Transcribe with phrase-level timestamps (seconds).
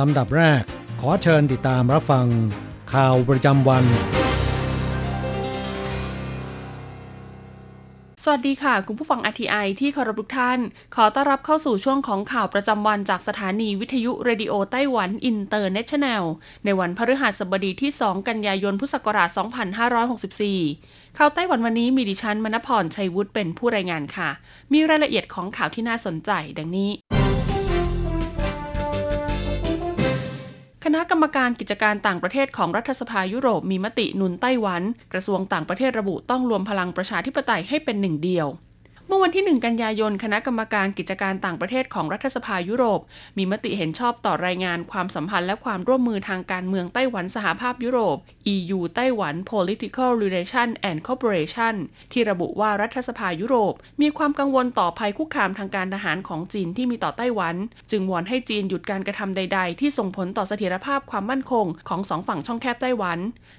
[0.00, 0.62] ลำดับแรก
[1.00, 2.26] ขอเชิญติดตามรับฟัง
[2.92, 3.84] ข่าวประจำวัน
[8.24, 10.58] สวัสดีค่ะ คุณผู้ฟัง RTI ที่เคารพทุกท่าน
[10.96, 16.24] ขอต้อนรับเข้าสู่ช่วงของข่าวประจำวันจากสถานีวิทยุ Radio Taiwan International
[16.64, 19.28] ในวันพฤหัสบดีที่ 2 กันยายนพุทธศักราช
[20.48, 24.30] 2564 ข่าวไต้หวันวันนี้มีดิฉันมณพรชัยวุฒิเป็นผู้รายงานค่ะ
[24.72, 26.90] มีรายละเอียดของข่าวที่น่าสนใจดังนี้
[30.94, 38.46] ณะกรรมการกิจการต่างประเทศของรัฐสภายุโรปมีมติหนุนไต้หวัน กระทรวงต่างประเทศระบุต้องรวมพลังประชาธิปไตยให้เป็นหนึ่งเดียว
[39.10, 43.00] เมื่อวันที่ 1 กันยายน คณะกรรมการกิจการต่างประเทศของรัฐสภายุโรป
[43.38, 48.16] มีมติเห็นชอบต่อรายงานความสัมพันธ์และความร่วมมือทางการเมืองไต้หวันสหภาพยุโรป
[48.54, 51.74] EU ไต้หวัน Political Relation and Cooperation
[52.12, 57.54] ที่ระบุว่ารัฐสภายุโรป มีความกังวลต่อภัยคุกคามทางการทหารของจีนที่มีต่อไต้หวัน
[57.90, 63.18] จึงวอนให้จีนหยุดการกระทำใด ๆ ที่ส่งผลต่อเสถียรภาพความมั่นคงของสองฝั่งช่องแคบไต้หวัน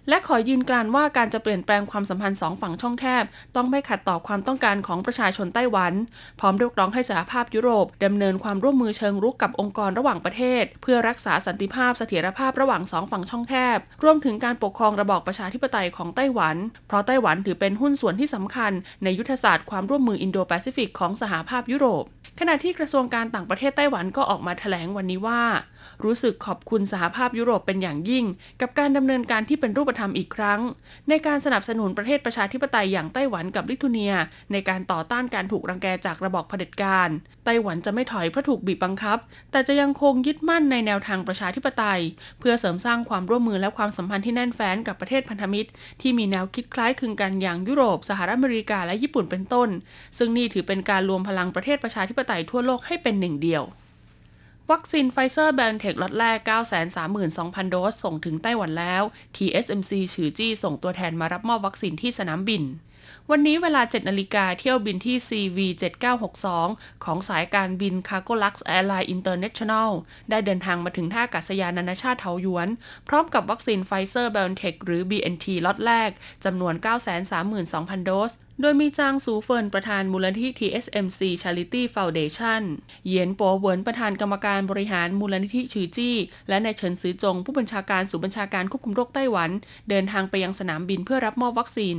[0.10, 5.94] และขอยืนกรานว่าการจะเปลี่ยนแปลงความสัมพันธ์สองฝั่งช่องแคบ ต้องไม่ขัดต่อความต้องการของประชาชนไต้หวัน
[6.40, 16.56] พร้อมเรียกร้องให้สหภาพยุโรปดำเนินความร่วมมือเชิงรุกกับองค์กรระหว่างประเทศ เพื่อรักษาสันติภาพเสถียรภาพระหว่างสองฝั่งช่องแคบ รวมถึงการปกครองระบอบประชาธิปไตยของไต้หวัน
[16.88, 18.72] เพราะไต้หวันถือเป็นหุ้นส่วนที่สำคัญ
[19.04, 22.06] ในยุทธศาสตร์ความร่วมมืออินโดแปซิฟิกของสหภาพยุโรป
[22.40, 25.42] ขณะที่กระทรวงการต่างประเทศไต้หวันก็ออกมาแถลงวันนี้ว่า
[26.04, 28.26] รู้สึกขอบคุณสหภาพยุโรปเป็นอย่างยิ่ง
[28.62, 30.60] กับการดำเนินการที่เป็นรูปธรรมอีกครั้ง
[31.10, 34.14] ในการสนับสนุนประเทศประชาธิปไตยอย่างไต้หวันกับลิทัวเนีย
[34.52, 37.10] ในการต่อต้านการถูกรังแกจากระบอบเผด็จการ
[37.46, 39.18] ไต้หวันจะไม่ถอยเพราะถูกบีบบังคับ
[39.52, 42.02] แต่จะยังคงยึดมั่นในแนวทางประชาธิปไตย
[42.40, 45.70] เพื่อเสริมสร้างความร่วมมือและความสัมพันธ์ที่แน่นแฟ้นกับประเทศพันธมิตร
[46.02, 49.70] ที่มีแนวคิดคล้ายคลึงกันอย่างยุโรป สหรัฐอเมริกาและญี่ปุ่นเป็นต้น
[50.18, 53.64] ซึ่งนี่ถือเป็นการรวมพลังประเทศประชาธิปไตยทั่วโลกให้เป็นหนึ่งเดียว
[54.74, 56.38] วัคซีนไฟเซอร์ BioNTech ล็อตแรก
[57.06, 59.04] 932,000 โดส ส่งถึงไต้หวันแล้ว
[59.36, 62.64] TSMC ฉือจี้ส่งตัวแทนมารับมอบวัคซีนที่สนามบิน
[63.30, 65.58] วันนี้เวลา 7 นาฬิกาเที่ยวบินที่ CV
[66.32, 69.90] 7962 ของสายการบิน Cargolux Airlines International
[70.30, 72.70] ได้เดินทางมาถึงท่าอากาศยานนานาชาติเทาหยวน
[73.08, 76.10] พร้อมกับวัคซีนไฟเซอร์ BioNTech หรือ BNT ล็อตแรก
[76.46, 76.74] จำนวน
[77.42, 82.62] 932,000 โดส โดยมีจางซูเฟินประธานมูลนิธิ TSMC Charity Foundation
[83.06, 86.16] เหยียนโปเหวินประธานกรรมการบริหารมูลนิธิฉือจี้
[86.50, 89.50] และนายเฉินซือจงผู้บัญชาการศูนย์บัญชาการควบคุมโรคไต้หวัน
[89.90, 91.98] เดินทางไปยังสนามบินเพื่อรับมอบวัคซีน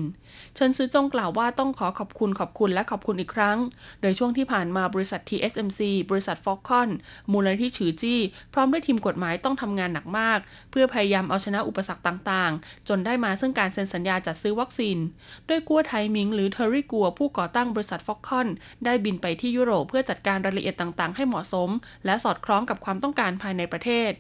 [0.54, 3.59] เฉินซือจงกล่าวว่าต้องขอขอบคุณขอบคุณและขอบคุณอีกครั้ง
[4.00, 6.91] โดยช่วงที่ผ่านมาบริษัท TSMC บริษัท Foxconn
[7.32, 8.21] มูลนิธิฉือจี้
[8.54, 10.38] พร้อมด้วยทีมกฎหมายต้องทำงานหนักมาก
[10.71, 14.97] เพื่อพยายามเอาชนะอุปสรรคต่างๆ จนได้มาซึ่งการเซ็นสัญญาจัดซื้อวัคซีน
[15.47, 18.49] โดยกัวไทมิงหรือเทอร์รี่กัวผู้ก่อตั้งบริษัท Foxconn
[18.84, 21.71] ได้บินไปที่ยุโรปเพื่อจัดการรายละเอียดต่างๆ ให้เหมาะสม
[22.05, 24.12] และสอดคล้องกับความต้องการภายในประเทศ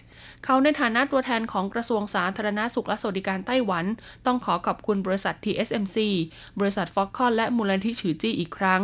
[0.44, 3.84] เขาในฐานะตัวแทนของกระทรวงสาธารณสุขและสวัสดิการไต้หวัน
[4.26, 5.96] ต้องขอขอบคุณบริษัท TSMC
[6.60, 8.82] บริษัท Foxconn และมูลนิธิฉือจี้อีกครั้ง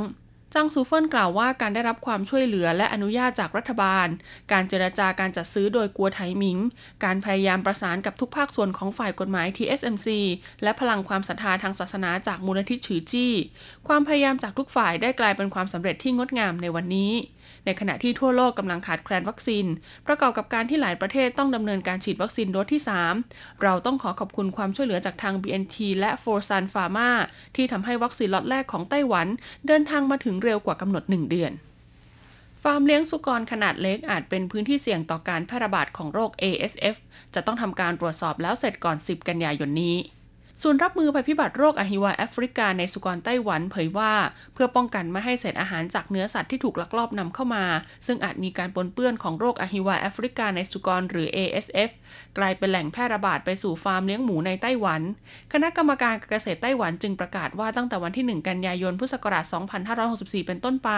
[0.56, 4.06] ซังซูเฟินกล่าวว่าการได้รับความช่วยเหลือและอนุญาตจากรัฐบาล
[4.52, 6.58] การเจรจาการจัดซื้อโดยกัวไทหมิง
[7.04, 10.08] การพยายามประสานกับทุกภาคส่วนของฝ่ายกฎหมาย TSMC
[10.62, 13.32] และพลังความศรัทธาทางศาสนาจากมูลนิธิฉือจี้
[13.88, 17.12] ความพยายามจากทุกฝ่ายได้กลายเป็นความสำเร็จที่งดงามในวันนี้
[17.66, 19.66] ในขณะที่ทั่วโลกกำลังขาดแคลนวัคซีน
[20.06, 22.82] ประกอบกับการที่หลายประเทศต้องดำเนินการฉีดวัคซีนโดสที่
[23.22, 27.10] 3 เราต้องขอขอบคุณความช่วยเหลือจากทาง BNT และ f o r s a n Pharma
[27.56, 29.26] ที่ทำให้วัคซีนล็อตแรกของไต้หวัน
[29.66, 31.52] เดินทางมาถึงเร็วกว่ากำหนด 1 เดือน
[32.62, 36.96] ฟาร์มเลี้ยงสุกรขนาดเล็กอาจเป็นพื้นที่เสี่ยงต่อการแพร่ระบาดของโรค ASF
[37.34, 39.96] จะต้องทำการตรวจสอบแล้วเสร็จก่อน 10 กันยายนนี้
[40.62, 44.12] ศูนย์รับมือภัยพิบัติโรคอหิวาแอฟริกาในสุกรไต้หวันเผยว่า
[44.54, 47.64] เพื่อป้องกันไม่ให้เศษอาหารจากเนื้อสัตว์ที่ถูกลักลอบนำเข้ามา
[48.06, 51.90] ซึ่งอาจมีการปนเปื้อนของโรคอหิวาแอฟริกาในสุกรหรือ ASF
[52.38, 55.02] กลายเป็นแหล่งแพร่ระบาดไปสู่ฟาร์มเลี้ยงหมูในไต้หวัน
[55.52, 59.44] คณะกรรมการเกษตรไต้หวันจึงประกาศว่าตั้งแต่วันที่ 1 กันยายนพุทธศักราช
[59.96, 60.90] 2564 เป็นต้นไป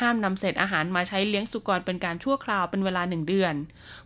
[0.00, 3.54] ห้ามนำเศษอาหารมาใช้เลี้ยงสุกรเป็นการชั่วคราวเป็นเวลา 1 เดือน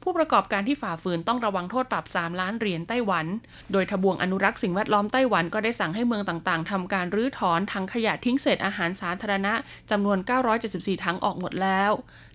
[0.02, 3.26] ผู้ประกอบการที่ฝ่าฝืนต้องระวังโทษปรับ 3 ล้านเหรียญไต้หวัน
[3.72, 9.54] โดยทบวงอนุรักษ์สิ่งแวดล้อมไต้หวันก็ได้สั่งให้เมืองต่างๆทำการรื้อถอนถังขยะทิ้งเศษอาหารสาธารณะ
[9.90, 10.18] จำนวน
[10.62, 11.92] 974 ถังออกหมดแล้ว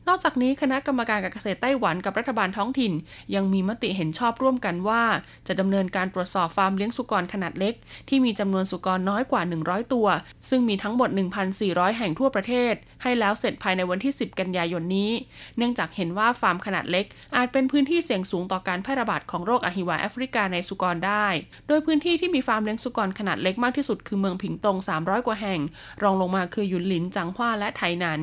[0.08, 2.94] นอกจากนี้คณะกรรมการการเกษตรไต้หวันกับรัฐบาลท้องถิ่น
[3.36, 5.04] ยังมีมติเห็นชอบร่วมกันว่า
[5.48, 7.74] จะดำเนินการตรวจสอบฟาร์มเลี้ยงสุกรขนาดเล็ก
[8.10, 10.08] ที่มีจำนวนสุกรน้อยกว่า 100 ตัว
[10.50, 11.10] ซึ่งมีทั้งหมด
[11.54, 15.12] 1,400 แห่งทั่วประเทศ ให้แล้วเสร็จภายในวันที่ 10 กันยายนนี้
[15.58, 17.06] เนื่องจากเห็นว่าฟาร์มขนาดเล็ก
[17.36, 21.26] อาจเป็นพื้นที่เสี่ยงสูงต่อการแพร่ระบาดของโรคอหิวาแอฟริกาในสุกรได้
[21.68, 25.60] โดยพื้นที่ที่มีฟาร์มเลี้ยงสุกรขนาดเล็กมากที่สุดคือเมืองผิงตง 300 กว่าแห่ง
[26.04, 28.22] รองลงมาคือหยุนหลิน จังหว้าและไถหนัน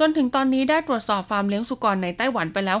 [0.00, 2.78] จนถึงตอนนี้ได้ตรวจสอบฟาร์มเลี้ยงสุกรในไต้หวันไปแล้ว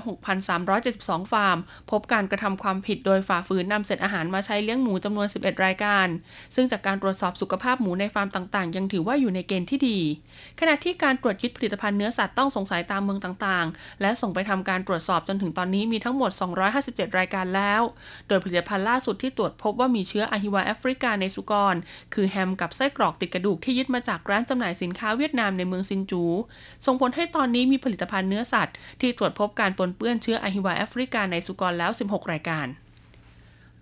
[0.64, 1.58] 6,372 ฟาร์ม
[1.90, 6.06] พบการกระทำความผิดโดยฝ่าฝืนนำเศษอาหารมาใช้เลี้ยงหมูจำนวน 11 รายการ
[6.54, 9.98] ซึ่งจากการตรวจสอบสุขภาพหมูในฟาร์มต่างๆ ยังถือว่าอยู่ในเกณฑ์ที่ดี
[10.60, 16.30] ขณะที่การตรวจยึดผลิตภัณฑ์เนื้อสัตว์ต้องสงสัยตามเมืองต่างๆ และส่งไปทำการตรวจสอบจนถึงตอนนี้มีทั้งหมด
[16.74, 17.82] 257 รายการแล้ว
[18.28, 21.74] โดยผลิตภัณฑ์ล่าสุดที่ตรวจพบว่ามีเชื้ออหิวาแอฟริกาในสุกร
[22.14, 26.24] คือแฮมกับไส้กรอกติดกระดูกที่ยึดมาจากร้านจำหน่ายสินค้าเวียดนามในเมืองซินจู
[26.86, 32.66] ส่งผลให้ตอนนี้มีผลิตภัณฑ์เนื้อสัตว์ ที่ตรวจพบการปนเปื้อนเชื้ออหิวาแอฟริกาในสุกรแล้ว 16 รายการ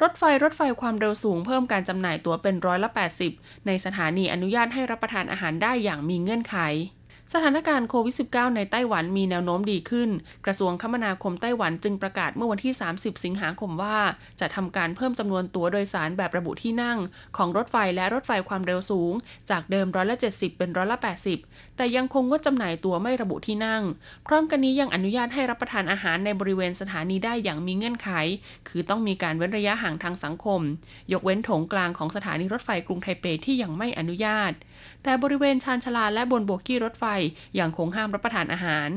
[0.02, 2.90] รถไฟรถไฟความเร็วสูงเพิ่มการจำหน่ายตั๋วเป็นร้อยละ
[3.28, 6.56] 80 ในสถานีอนุญาตให้รับประทานอาหารได้อย่างมีเงื่อนไข
[7.34, 10.10] สถานการณ์โควิด -19 ในไต้หวันมีแนวโน้มดีขึ้น
[10.46, 13.98] กระทรวงคมนาคมไต้หวันจึงประกาศเมื่อวันที่ 30 สิงหาคมว่า
[14.40, 16.98] จะทำการเพิ่มจำนวนตั๋วโดยสารแบบระบุที่นั่ง
[17.36, 19.12] ของรถไฟและรถไฟความเร็วสูง
[19.50, 20.98] จากเดิมร้อยละ 70 เป็นร้อยละ
[21.36, 23.82] 80 แต่ยังคงงดจำหน่ายตัวไม่ระบุที่นั่ง
[24.26, 28.10] พร้อมกันนี้ยังอนุญาตให้รับประทานอาหารในบริเวณสถานีได้อย่างมีเงื่อนไข
[28.68, 30.60] คือต้องมีการเว้นระยะห่างทางสังคม
[31.12, 34.52] ยกเว้นโถงกลางของสถานีรถไฟกรุงไทเปที่ยังไม่อนุญาต
[35.02, 37.04] แต่บริเวณชานชาลาและบนโบกี้รถไฟ
[37.58, 38.88] ยังคงห้ามรับประทานอาหาร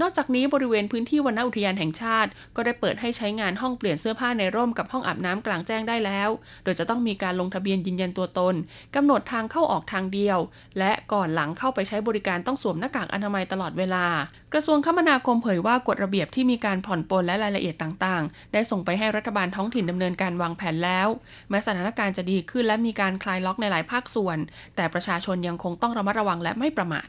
[0.00, 6.28] นอกจากนี้บริเวณพื้นที่วนอุทยานแห่งชาติ ก็ได้เปิดให้ใช้งานห้องเปลี่ยนเสื้อผ้าในร่มกับห้องอาบน้ำกลางแจ้งได้แล้ว
[6.64, 8.54] โดยจะต้องมีการลงทะเบียนยืนยันตัวตน
[8.94, 10.38] กำหนดทางเข้าออกทางเดียว
[10.78, 14.06] และก่อนหลังเข้าไปใช้บริการต้องสวมหน้ากากอนามัยตลอดเวลา
[14.52, 21.08] กระทรวงคมนาคมเผยว่ากฎระเบียบที่มีการผ่อนปลนและรายละเอียดต่างๆ ได้ส่งไปให้รัฐบาลท้องถิ่นดำเนินการวางแผนแล้ว
[21.48, 24.38] แม้สถานการณ์จะดีขึ้นและมีการคลายล็อกในหลายภาคส่วน
[24.76, 27.08] แต่ประชาชนยังคงต้องระมัดระวังและไม่ประมาท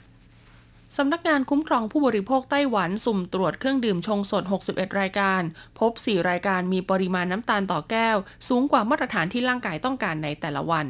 [0.97, 5.41] สำนักงานคุ้มครองผู้บริโภคไต้หวันสุ่มตรวจเครื่องดื่มชงสด 61 รายการ
[5.79, 8.17] พบ 4 รายการมีปริมาณน้ำตาลต่อแก้ว
[8.47, 10.85] สูงกว่ามาตรฐานที่ร่างกายต้องการในแต่ละวัน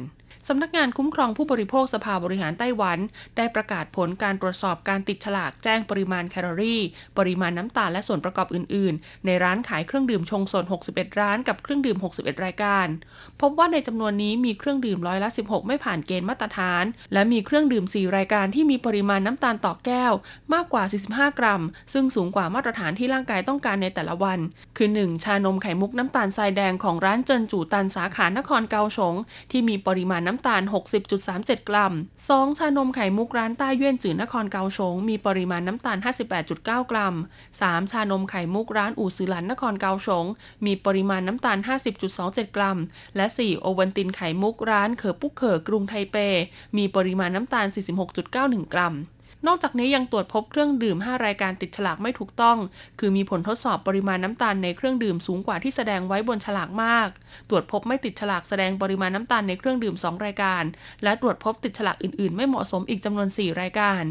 [0.48, 2.98] สำนักงานคุ้มครองผู้บริโภคสภาบริหารไต้หวัน
[3.36, 6.80] ได้ประกาศผลการตรวจสอบการติดฉลากแจ้งปริมาณแคลอรี่
[7.18, 12.86] ปริมาณน้ำตาลและส่วนประกอบอื่น ๆ ในร้านขายเครื่องดื่มชงสด 61 ร้านกับเครื่องดื่ม 61 รายการ
[13.40, 20.12] พบว่าในจำนวนนี้มีเครื่องดื่มร้อยละ 16 ไม่ผ่านเกณฑ์มาตรฐาน และมีเครื่องดื่ม 4 รายการที่มีปริมาณน้ำตาลต่อแก้ว
[20.54, 21.62] มากกว่า 45 กรัม
[21.92, 24.38] ซึ่งสูงกว่ามาตรฐานที่ร่างกายต้องการในแต่ละวัน
[24.76, 29.14] คือ 1 ชานมไข่มุกน้ำตาลทรายแดงของร้านเจินจู่ตันสาขานครเกาสง
[29.50, 30.62] ที่มีปริมาณน้ำำตาล
[31.16, 31.92] 60.37 กรัม
[32.28, 35.98] 2 ชานมไข่มุกร้านต้าเยื่นจื่อนครเกาชง มีปริมาณน้ำตาล
[36.40, 37.14] 58.9 กรัม
[37.52, 40.24] 3 ชานมไข่มุกร้านอู่ซือหลันนครเกาชง
[40.66, 41.58] มีปริมาณน้ำตาล
[42.06, 42.78] 50.27 กรัม
[43.16, 46.16] และ 4 โอวันตินไข่มุกร้านเขอปุ๊กเขอกรุงไทเป
[46.76, 47.66] มีปริมาณน้ำตาล
[48.20, 48.94] 46.91 กรัม
[49.46, 52.58] นอกจากนี้ยังตรวจพบเครื่องดื่ม 5 รายการติดฉลากไม่ถูกต้อง
[52.98, 57.08] คือมีผลทดสอบปริมาณน้ำตาลในเครื่องดื่มสูงกว่าที่แสดงไว้บนฉลากมาก
[57.48, 60.62] ตรวจพบไม่ติดฉลากแสดงปริมาณน้ำตาลในเครื่องดื่ม 2 รายการ
[61.02, 64.02] และตรวจพบติดฉลากอื่นๆ ไม่เหมาะสมอีกจำนวน 4 รายการ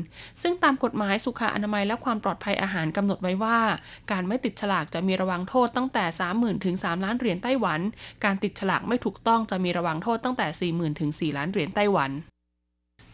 [0.41, 3.59] ซึ่งตามกฎหมายสุขอนามัยและความปลอดภัยอาหารกำหนดไว้ว่า
[4.11, 7.79] การไม่ติดฉลากจะมีระวังโทษตั้งแต่ 30,000ถึง3ล้านเหรียญไต้หวัน
[8.23, 12.11] การติดฉลากไม่ถูกต้องจะมีระวังโทษตั้งแต่ 40,000ถึง4ล้านเหรียญไต้หวัน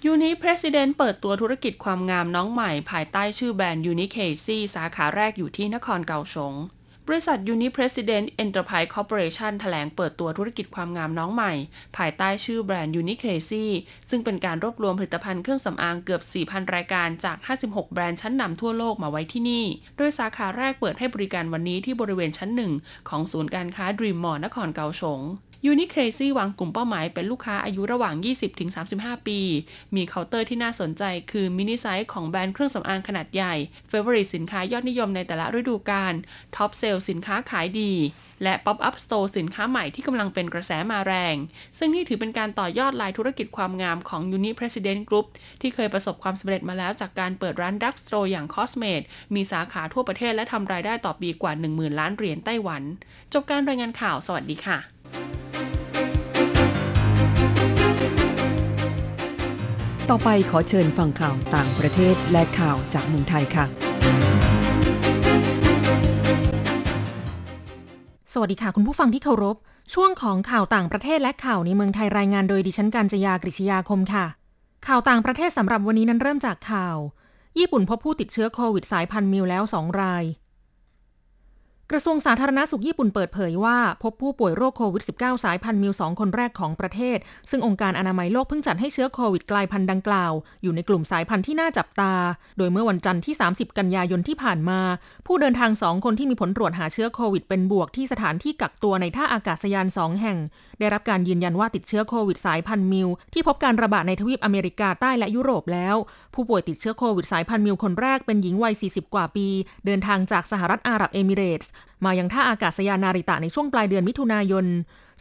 [0.05, 6.53] ยูนิ President เปิดตัวธุรกิจความงามน้องใหม่ ภายใต้ชื่อแบรนด์ Uni c a s e สาขาแรกอยู่ที่นครเกาสง
[7.07, 11.53] บริษัท Uni President Enterprise Corporation แถลงเปิดตัวธุรกิจความงามน้องใหม่
[11.97, 13.65] ภายใต้ชื่อแบรนด์ Uni Crazy
[14.09, 19.65] ซึ่งเป็นการรวบรวมผลิตภัณฑ์เครื่องสำอางเกือบ 4,000 รายการจาก 56 แบรนด์ชั้นนำทั่วโลกมาไว้ที่นี่
[19.97, 22.71] โดยสาขาแรกเปิดให้บริการวันนี้ที่บริเวณชั้นหนึ่ง
[23.09, 25.21] ของศูนย์การค้า Dream Mall นครเกาสง
[25.67, 28.13] ยูนิเครซี่วางกลุ่มเป้าหมายเป็นลูกค้าอายุระหว่าง
[28.71, 29.39] 20-35 ปี
[29.95, 33.55] มีเคาน์เตอร์ที่น่าสนใจคือ mini size ของแบรนด์เครื่องสำอางขนาดใหญ่
[33.87, 36.13] favorite สินค้ายอดนิยมในแต่ละฤดูกาล
[36.55, 37.93] top sell สินค้าขายดี
[38.43, 41.35] และ Pop-up Store สินค้าใหม่ที่กำลังเป็นกระแสมาแรง
[41.77, 45.25] ซึ่งนี่ถือเป็นการต่อยอดลายธุรกิจความงามของ Uni President Group
[45.61, 52.83] ที่เคยประสบความสำเร็จมาแล้วจากการเปิดร้านดักสโตร์อย่าง Cosmate มีสาขาทั่วประเทศและทำรายได้ต่อปีกว่า 10,000 ล้านเหรียญไต้หวัน
[53.33, 54.79] จบการรายงานข่าว สวัสดีค่ะ
[60.13, 63.65] ต่อไปขอเชิญฟังข่าวต่างประเทศและข่าวจากเมืองไทยค่ะ
[68.33, 69.55] สวัสดีค่ะคุณผู้ฟังที่เคารพ
[69.93, 74.25] ช่วงของข่าวต่างประเทศและข่าวในเมืองไทยรายงานโดยดิฉันการจยากริชยาคมค่ะ
[74.87, 76.97] ข่าวต่างประเทศสำหรับวันนี้นั้นเริ่มจากข่าว
[77.59, 80.23] ญี่ปุ่นพบผู้ติดเชื้อโควิดสายพันธุ์มิวแล้ว 2 ราย
[81.93, 87.17] กระทรวงสาธารณสุขญี่ปุ่นเปิดเผยว่า พบผู้ป่วยโรคโควิด -19 สายพันธุ์มิว 2 คนแรกของประเทศ
[87.49, 92.13] ซึ่งองค์การอนามัยโลกเพิ่งจัดให้เชื้อโควิดกลายพันธุ์ดังกล่าว อยู่ในกลุ่มสายพันธุ์ที่น่าจับตา
[92.57, 94.79] โดยเมื่อวันจันทร์ที่ 30 กันยายนที่ผ่านมา
[95.27, 100.37] ผู้เดินทาง 2 คนที่มีผลตรวจหาเชื้อโควิดเป็นบวกที่สถานที่กักตัวในท่าอากาศยาน 2 แห่ง
[100.79, 105.95] ได้รับการยืนยันว่าติดเชื้อโควิดสายพันธุ์มิวที่พบการระบาดในทวีปอเมริกาใต้และยุโรปแล้ว
[106.33, 109.47] ผู้ป่วยติดเชื้อโควิดสายพันธุ์มิวคนแรกเป็นหญิงวัย 40 กว่าปี
[109.85, 111.71] เดินทางจากสหรัฐอาหรับเอมิเรตส์
[112.05, 114.65] มายังท่าอากาศยานนาริตะในช่วงปลายเดือนมิถุนายน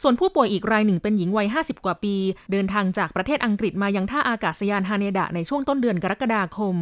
[0.02, 2.14] ส่วนผู้ป่วยอีกรายหนึ่งเป็นหญิงวัย 50 กว่าปี
[2.52, 6.76] เดินทางจากประเทศอังกฤษมายังท่าอากาศยานฮาเนดะในช่วงต้นเดือนกรกฎาคม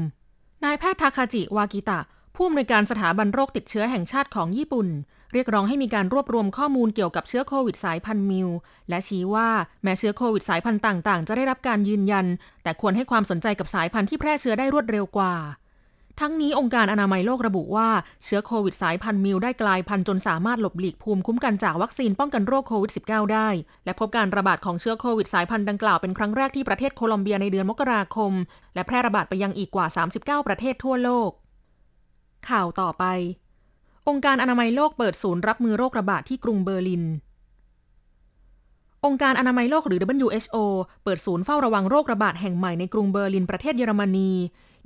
[0.64, 2.00] นายแพทย์ทาคาจิวากิตะ
[2.34, 4.88] ผู้อำนวยการสถาบันโรคติดเชื้อแห่งชาติของญี่ปุ่น
[5.32, 8.48] เรียกร้องให้มีการรวบรวมข้อมูลเกี่ยวกับเชื้อโควิดสายพันธุ์มิว
[8.88, 9.48] และชี้ว่า
[9.82, 12.26] แม้เชื้อโควิดสายพันธุ์ต่าง ๆ จะได้รับการยืนยัน
[12.62, 15.34] แต่ควรให้ความสนใจกับสายพันธุ์ที่แพร่เชื้อได้รวดเร็วกว่า
[16.20, 17.88] ทั้งนี้องค์การอนามัยโลกระบุว่า
[18.24, 23.48] เชื้อโควิดสายพันธุ์มิวได้กลายพันธุ์จนสามารถหลบหลีกภูมิคุ้มกันจากวัคซีนป้องกันโรคโควิด -19 ได้
[23.84, 28.32] และพบการระบาดของเชื้อโควิดสายพันธุ์ดังกล่าวเป็นครั้งแรกที่ประเทศโคลอมเบียในเดือนมกราคม
[28.74, 29.86] และแพร่ระบาดไปยังอีกกว่า
[30.18, 31.30] 39 ประเทศทั่วโลก
[32.48, 33.04] ข่าวต่อไป
[34.08, 37.04] องค์การอนามัยโลกเปิดศูนย์รับมือโรคระบาดที่กรุงเบอร์ลิน
[39.04, 40.56] องค์การอนามัยโลกหรือ WHO
[41.04, 44.30] เปิดศูนย์เฝ้าระวังโรคระบาดแห่งใหม่ในกรุงเบอร์ลินประเทศเยอรมนี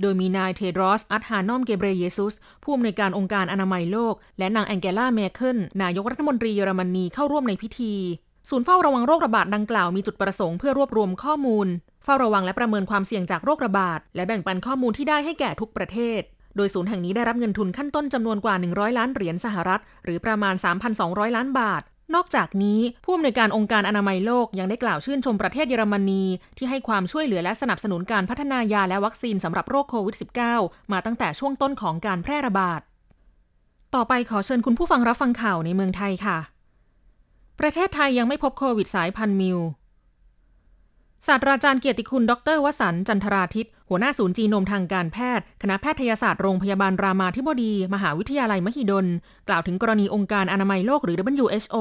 [0.00, 7.94] โดยมีนายเทดรอส อัตฮานอม เกเบรเยซุส ผู้อำนวยการองค์การอนามัยโลก และนางแองเกลา แมร์เคิล นายกรัฐมนตรีเยอรมนีเข้าร่วมในพิธี
[8.50, 11.66] ศูนย์เฝ้าระวังโรคระบาดดังกล่าวมีจุดประสงค์เพื่อรวบรวมข้อมูล
[12.04, 16.20] เฝ้าระวังและประเมินความเสี่ยงจากโรคระบาด และแบ่งปันข้อมูลที่ได้ให้แก่ทุกประเทศ
[16.56, 20.54] โดยศูนย์แห่งนี้ได้รับเงินทุนขั้นต้นจำนวนกว่า 100 ล้านเหรียญสหรัฐ หรือประมาณ
[20.94, 21.82] 3,200 ล้านบาท
[22.14, 26.24] นอกจากนี้ผู้อำนวยการองค์การอนามัยโลกยังได้กล่าวชื่นชมประเทศเยอรมนี
[26.56, 30.16] ที่ให้ความช่วยเหลือและสนับสนุนการพัฒนายาและวัคซีนสำหรับโรคโควิด
[30.54, 32.80] -19 มาตั้งแต่ช่วงต้นของการแพร่ระบาด
[33.94, 36.38] ต่อไปขอเชิญคุณผู้ฟังรับฟังข่าวในเมืองไทยค่ะ
[37.60, 39.58] ประเทศไทยยังไม่พบโควิดสายพันธุ์มิว
[41.26, 49.06] ศาสตราจารย์เกียรติคุณ ดรวสันต์จันทราทิต หัวหน้าศูนย์จีโนมทางการแพทย์ คณะแพทยศาสตร์โรงพยาบาลรามาธิบดี มหาวิทยาลัยมหิดล
[49.48, 51.76] กล่าวถึงกรณีองค์การอนามัยโลกหรือ WHO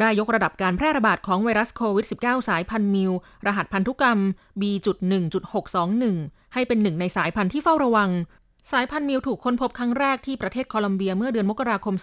[0.00, 3.12] ได้ยกระดับการแพร่ระบาดของไวรัสโควิด -19 สายพันธุ์มิว
[3.46, 4.18] รหัสพันธุกรรม
[4.60, 8.10] B.1.621 ให้เป็นหนึ่งในสายพันธุ์ที่เฝ้าระวัง
[8.72, 11.94] สายพันธุ์มิวถูกค้นพบครั้งแรกที่ประเทศโคลอมเบียเมื่อเดือนมกราคม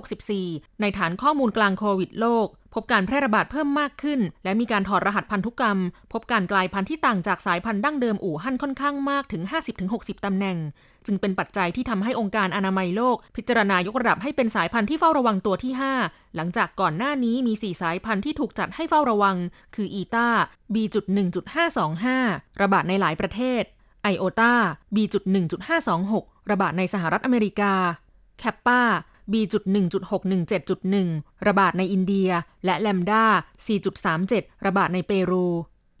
[0.00, 5.78] 2564 ในฐานข้อมูลกลางโควิดโลก พบการแพร่ระบาดเพิ่มมากขึ้น และมีการถอดรหัสพันธุกรรม
[6.12, 9.42] พบการกลายพันธุ์ที่ต่างจากสายพันธุ์ดั้งเดิมอู่ฮั่นค่อนข้างมากถึง
[9.84, 10.58] 50-60 ตำแหน่ง
[11.06, 15.72] จึงเป็นปัจจัยที่ทำให้องค์การอนามัยโลก พิจารณายกระดับให้เป็นสายพันธุ์ที่เฝ้าระวังตัวที่
[16.04, 19.36] 5 หลังจากก่อนหน้านี้มี 4 สายพันธุ์ที่ถูกจัดให้เฝ้าระวัง
[19.74, 20.28] คืออีตา
[20.74, 23.64] B.1.525 ระบาดในหลายประเทศ
[24.04, 24.54] ไอโอตา
[24.94, 27.72] B.1.526 ระบาดในสหรัฐอเมริกา
[28.38, 28.80] แคปปา
[29.32, 32.30] B.1.617.1 ระบาดในอินเดีย
[32.64, 33.24] และแลมดา
[33.94, 35.46] 4.37 ระบาดในเปรู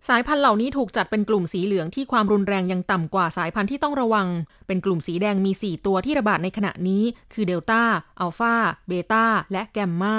[0.08, 4.26] สายพันธุ์เหล่านี้ถูกจัดเป็นกลุ่มสีเหลืองที่ความรุนแรงยังต่ำกว่าสายพันธุ์ที่ต้องระวัง
[4.66, 7.82] เป็นกลุ่มสีแดงมี 4 ตัวที่ระบาดในขณะนี้ คือเดลต้า
[8.20, 8.54] อัลฟา
[8.88, 10.16] เบต้า และแกมมา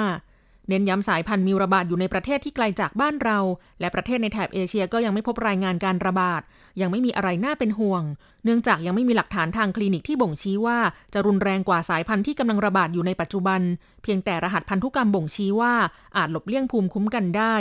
[0.68, 3.38] เน้นย้ำสายพันธุ์มีระบาดอยู่ในประเทศที่ไกลจากบ้านเรา
[3.80, 6.42] และประเทศในแถบเอเชียก็ยังไม่พบรายงานการระบาด
[6.80, 8.02] ยังไม่มีอะไรน่าเป็นห่วง
[8.44, 10.78] เนื่องจากยังไม่มีหลักฐานทางคลินิกที่บ่งชี้ว่า
[11.12, 13.60] จะรุนแรงกว่าสายพันธุ์ที่กำลังระบาดอยู่ในปัจจุบัน
[14.02, 15.74] เพียงแต่รหัสพันธุกรรมบ่งชี้ว่า
[16.16, 17.54] อาจหลบเลี่ยงภูมิคุ้มกันได้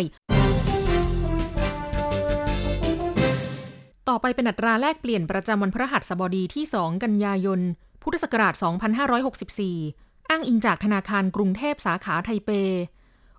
[4.10, 7.60] ต่อไปเป็นอัตราแลกเปลี่ยนประจำวันพฤหัสบดีที่ 2 กันยายน
[8.01, 8.53] พุทธศักราช
[9.41, 12.50] 2564 อ้างอิงจากธนาคารกรุงเทพสาขาไทเป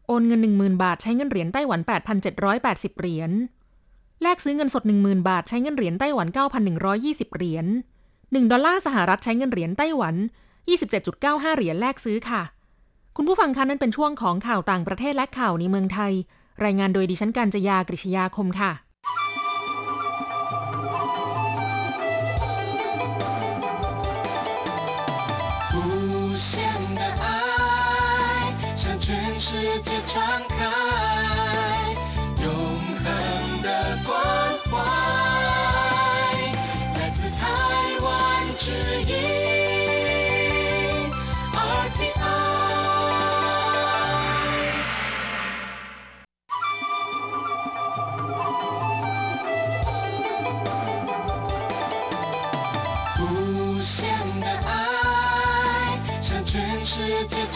[0.06, 1.80] โอนเงิน 10,000 บาทใช้เงินเหรียญไต้หวัน
[2.40, 3.30] 8,780 เหรียญ
[4.22, 6.28] แลกซื้อเงินสด 10,000 บาท ใช้เงินเหรียญไต้หวัน
[6.82, 7.66] 9,120 เหรียญ
[8.12, 10.14] 1ดอลลาร์สหรัฐใช้เงินเหรียญไต้หวัน
[10.86, 12.42] 27.95 เหรียญแลกซื้อค่ะ
[13.16, 16.12] คุณผู้ฟังคะนั่นเป็นช่วงของข่าวต่างประเทศและข่าวในเมืองไทย
[16.64, 18.72] รายงานโดยดิฉันการจยากริชยาคมค่ะ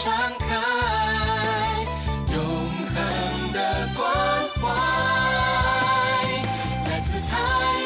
[0.00, 0.48] 传开，
[2.32, 2.36] 永
[2.92, 2.94] 恒
[3.52, 3.58] 的
[3.96, 4.00] 关
[4.58, 4.62] 怀，
[6.88, 7.32] 来自台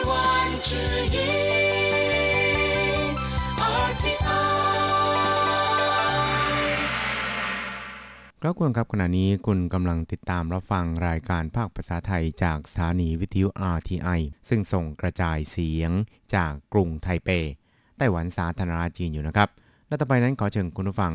[0.09, 0.11] 湾
[0.67, 0.71] 之
[1.15, 1.17] 音
[3.89, 4.23] RTI。
[8.41, 15.91] ครับคุณครับขณะนี้คุณกำลังติดตามรับฟังรายการภาคภาษาไทยจากสถานีวิทยุ RTI ซึ่งส่งกระจายเสียง
[16.35, 17.29] จากกรุงไทเป
[17.97, 19.49] ไต้หวันสาธารณรัฐจีนอยู่นะครับ
[19.89, 21.15] และต่อไปนั้นขอเชิญคุณผู้ฟัง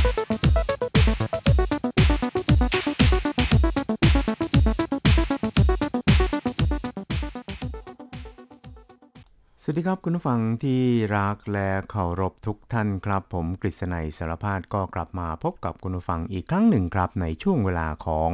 [9.71, 10.81] วัสดีครับคุณผู้ฟังที่
[11.17, 18.31] รักและเคารพทุกท่านครับ ผมกฤษณัยสารพาดก็กลับมาพบกับคุณผู้ฟังอีกครั้งหนึ่งครับ ในช่วงเวลาของ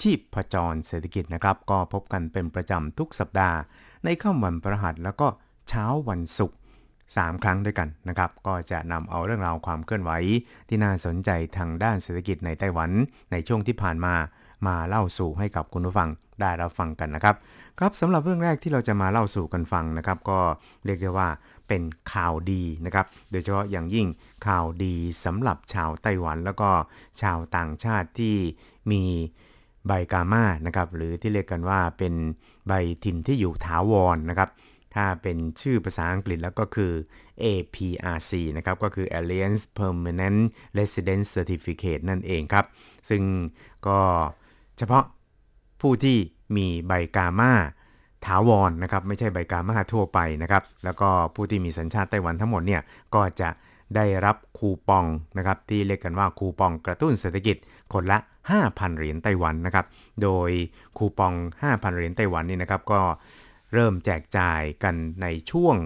[0.00, 3.58] ชีพจรเศรษฐกิจนะครับ ก็พบกันเป็นประจำทุกสัปดาห์
[4.04, 5.28] ในค่ำวันพฤหัสแล้วก็
[5.68, 6.56] เช้าวันศุกร์
[6.98, 10.10] 3 ครั้งด้วยกันนะครับ ก็จะนำเอาเรื่องราวความเคลื่อนไหว
[10.68, 12.90] ที่น่าสนใจทางด้านเศรษฐกิจในไต้หวัน
[13.32, 14.14] ในช่วงที่ผ่านมา
[14.66, 17.36] มาเล่าสู่ให้กับคุณผู้ฟัง ได้รับฟังกันนะครับ
[17.78, 20.40] ครับสำหรับเรื่องแรกที่เราจะมาเล่าสู่กันฟังนะครับ ก็
[20.84, 21.28] เรียกได้ว่า
[21.68, 24.06] เป็นข่าวดีนะครับ โดยเฉพาะอย่างยิ่ง
[24.46, 26.70] ข่าวดีสำหรับชาวไต้หวัน แล้วก็
[27.22, 28.36] ชาวต่างชาติที่
[28.90, 29.02] มี
[29.86, 32.14] ใบกาม่านะครับหรือที่เรียกกันว่าเป็น
[32.68, 32.72] ใบ
[33.04, 34.50] ถิ่นที่อยู่ถาวรนะครับ
[34.94, 36.92] ถ้าเป็นชื่อภาษาอังกฤษแล้วก็คือ
[37.44, 40.40] APRC นะครับก็คือ Alliance Permanent
[40.78, 42.66] Residence Certificate นั่นเองครับ
[43.08, 43.22] ซึ่ง
[43.86, 43.98] ก็
[44.78, 45.04] เฉพาะ
[45.80, 46.18] ผู้ที่
[46.56, 47.52] มีใบกามา
[48.26, 52.82] ถาวรนะครับไม่ใช่ใบกามาทั่วไปนะครับ แล้วก็ผู้ที่มีสัญชาติไต้หวันทั้งหมดเนี่ย
[53.14, 53.50] ก็จะ
[53.96, 55.04] ได้รับคูปอง
[55.38, 57.56] นะครับที่เรียกกันว่าคูปองกระตุ้นเศรษฐกิจ
[57.92, 58.18] คนละ
[58.58, 59.86] 5,000 เหรียญไต้หวันนะครับ
[60.22, 60.50] โดย
[60.98, 63.00] คูปอง 5,000 เหรียญไต้หวันนี่นะครับก็
[63.74, 65.76] เริ่มแจกจ่ายกันในช่วง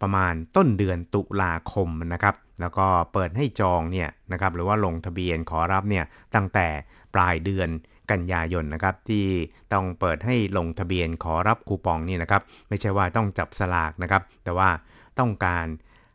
[0.00, 6.66] ประมาณต้นเดือนตุลาคมนะครับ แล้วก็เปิดให้จองเนี่ยนะครับหรือว่าลงทะเบียนขอรับเนี่ยตั้งแต่
[7.14, 7.68] ปลายเดือน
[8.10, 9.24] กันยายนนะครับที่
[9.72, 14.70] ต้องเปิดให้ลงทะเบียนขอรับคูปองนี่นะครับ ไม่ใช่ว่าต้องจับสลากนะครับ แต่ว่า
[15.18, 15.66] ต้องการ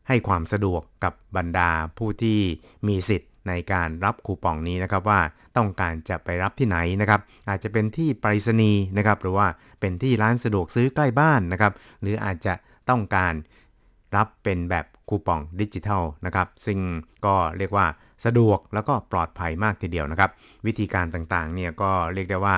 [0.08, 2.39] ให้ความสะดวกกับบรรดาผู้ที่
[2.88, 5.19] มีสิทธิ์ในการรับคูปองนี้นะครับว่า
[5.58, 9.47] ต้องการจะไปรับที่ไหนนะครับ อาจจะเป็นที่ไปรษณีย์นะครับ หรือว่า
[9.80, 12.54] เป็นที่ร้านสะดวกซื้อใกล้บ้านนะครับ หรืออาจจะ
[12.89, 13.34] ต้องการ
[14.15, 16.80] รับเป็นแบบคูปองดิจิทัลนะครับ ซึ่ง
[17.25, 17.86] ก็เรียกว่า
[18.26, 20.32] สะดวกแล้วก็ปลอดภัยมากทีเดียวนะครับ
[20.66, 22.58] วิธีการต่างๆเนี่ยก็เรียกได้ว่า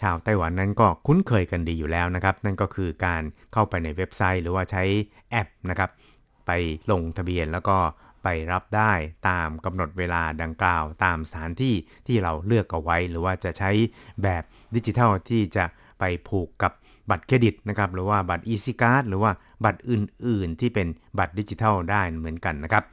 [0.00, 4.84] ชาวไต้หวันนั้นก็คุ้นเคยกันดีอยู่แล้วนะครับ นั่นก็คือการเข้าไปในเว็บไซต์ หรือว่าใช้
[5.30, 5.90] แอปนะครับ
[6.46, 6.50] ไป
[6.90, 7.78] ลงทะเบียนแล้วก็
[8.22, 8.92] ไปรับได้
[9.28, 11.74] ตามกำหนดเวลาดังกล่าว ตามสถานที่
[12.06, 13.70] ที่เราเลือกเอาไว้ หรือว่าจะใช้
[14.22, 14.42] แบบ
[14.74, 15.64] ดิจิทัลที่จะ
[16.00, 16.72] ไปผูกกับ
[17.10, 19.32] บัตรเครดิตนะครับหรือว่าบัตร Easy Card หรือว่า
[19.64, 22.84] บัตรอื่น ๆ ที่เป็นบัตรดิจิทัลได้เหมือนกันนะครับ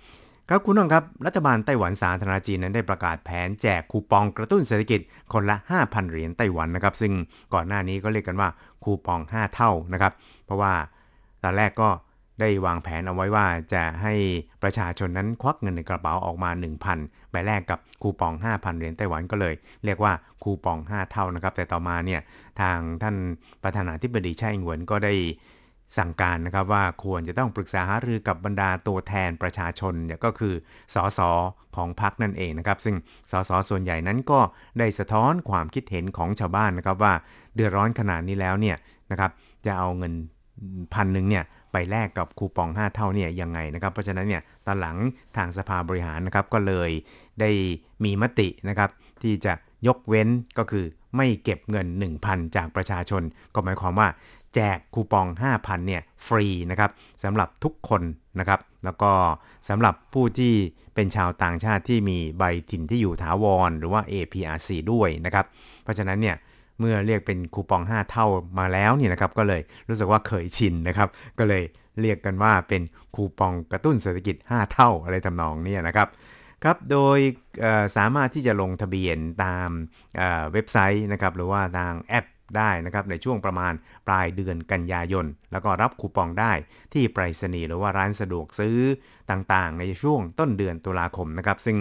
[0.49, 5.01] ครับคุณผู้ชมครับ รัฐบาลไต้หวันสาธารณจีนนั้นได้ประกาศแผนแจกคูปองกระตุ้นเศรษฐกิจ
[5.33, 7.13] คนละ 5,000 เหรียญไต้หวันนะครับ ซึ่ง
[7.53, 8.49] ก่อนหน้านี้ก็เรียกกันว่า
[8.83, 10.13] คูปอง 5 เท่านะครับ
[10.45, 10.73] เพราะว่า
[11.43, 11.89] ตอนแรกก็
[12.39, 14.13] ได้วางแผนเอาไว้ว่าจะให้
[14.63, 16.49] ประชาชนนั้นควักเงินในกระเป๋าออกมา
[16.91, 19.53] 1,000ไปแลกกับคูปอง 5,000 เหรียญไต้หวันก็เลย
[19.85, 22.21] เรียกว่าคูปอง 5 เท่านะครับ แต่ต่อมาเนี่ย
[22.61, 23.15] ทางท่าน
[23.63, 25.13] ประธานาธิบดีไช่อิงเหวินก็ได้
[25.97, 30.53] สั่งการนะครับว่าควรจะต้องปรึกษาหารือกับบรรดาตัวแทนประชาชนเนี่ยก็คือ
[30.93, 31.19] สส
[31.75, 32.95] ของพรรคนั่นเองนะครับ ซึ่ง
[33.31, 34.39] สสส่วนใหญ่นั้นก็
[34.79, 37.13] ได้สะท้อนความคิดเห็นของชาวบ้านนะครับว่า
[37.55, 38.77] เดือดร้อนขนาดนี้แล้วเนี่ย
[39.11, 39.31] นะครับ
[39.65, 40.13] จะเอาเงิน
[40.93, 44.97] พันหนึ่งเนี่ยไปแลกกับคูปอง 5 เท่าเนี่ยยังไงนะครับเพราะฉะนั้นเนี่ยตอนหลัง
[45.37, 46.91] ทางสภาบริหารนะครับก็เลย
[47.41, 47.49] ได้
[48.03, 48.89] มีมตินะครับ
[49.23, 49.53] ที่จะ
[49.87, 50.27] ยกเว้น
[50.57, 50.85] ก็คือ
[51.17, 51.87] ไม่เก็บเงิน
[52.21, 53.23] 1,000 จากประชาชน
[53.53, 54.07] ก็หมายความว่า
[54.55, 56.91] แจกคูปอง 5,000เนี่ยฟรีนะครับ
[57.23, 58.01] สำหรับทุกคน
[58.39, 59.11] นะครับ แล้วก็
[59.69, 60.53] สำหรับผู้ที่
[60.95, 65.45] เป็นชาวต่างชาติที่มีใบถิ่นที่อยู่ถาวร หรือว่า APRC ด้วยนะครับ
[65.83, 66.35] เพราะฉะนั้นเนี่ย
[66.79, 68.27] เมื่อเรียกเป็นคูปอง 5 เท่า
[68.59, 71.09] มาแล้วเนี่ยนะครับก็เลยรู้สึกว่าเคยชินนะครับ
[71.39, 71.63] ก็เลย
[72.01, 72.81] เรียกกันว่าเป็น
[73.15, 76.07] คูปองกระตุ้นเศรษฐกิจ 5 เท่าอะไรทำนองนี้นะครับ
[76.63, 77.19] ครับ โดย
[77.97, 79.69] สามารถที่จะลงทะเบียนตาม
[80.53, 82.25] เว็บไซต์นะครับ หรือว่าทางแอป
[82.57, 83.73] ได้นะครับในช่วงประมาณ
[84.07, 86.53] ปลายเดือนกันยายน แล้วก็รับคูปองได้
[86.93, 88.77] ที่ไปรษณีย์หรือว่าร้านสะดวกซื้อ
[89.31, 91.77] ต่างๆ ในช่วงต้นเดือนตุลาคมนะครับ ซึ่ง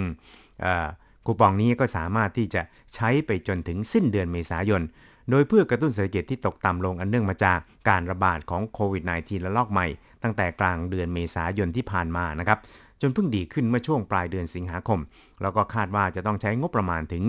[1.27, 2.63] คูปองนี้ก็สามารถที่จะ
[2.95, 4.83] ใช้ไปจนถึงสิ้นเดือนเมษายน
[5.31, 9.87] โดยเพื่อกระตุ้นเศรษฐกิจที่ตกต่ำลงอันเนื่องมาจากการระบาดของโควิด -19 ระลอกใหม่
[10.23, 12.59] ตั้งแต่กลางเดือนเมษายนที่ผ่านมานะครับ
[13.01, 15.01] จนเพิ่งดีขึ้นเมื่อช่วงปลายเดือนสิงหาคม
[15.43, 17.25] แล้วก็คาดว่าจะต้องใช้งบประมาณถึง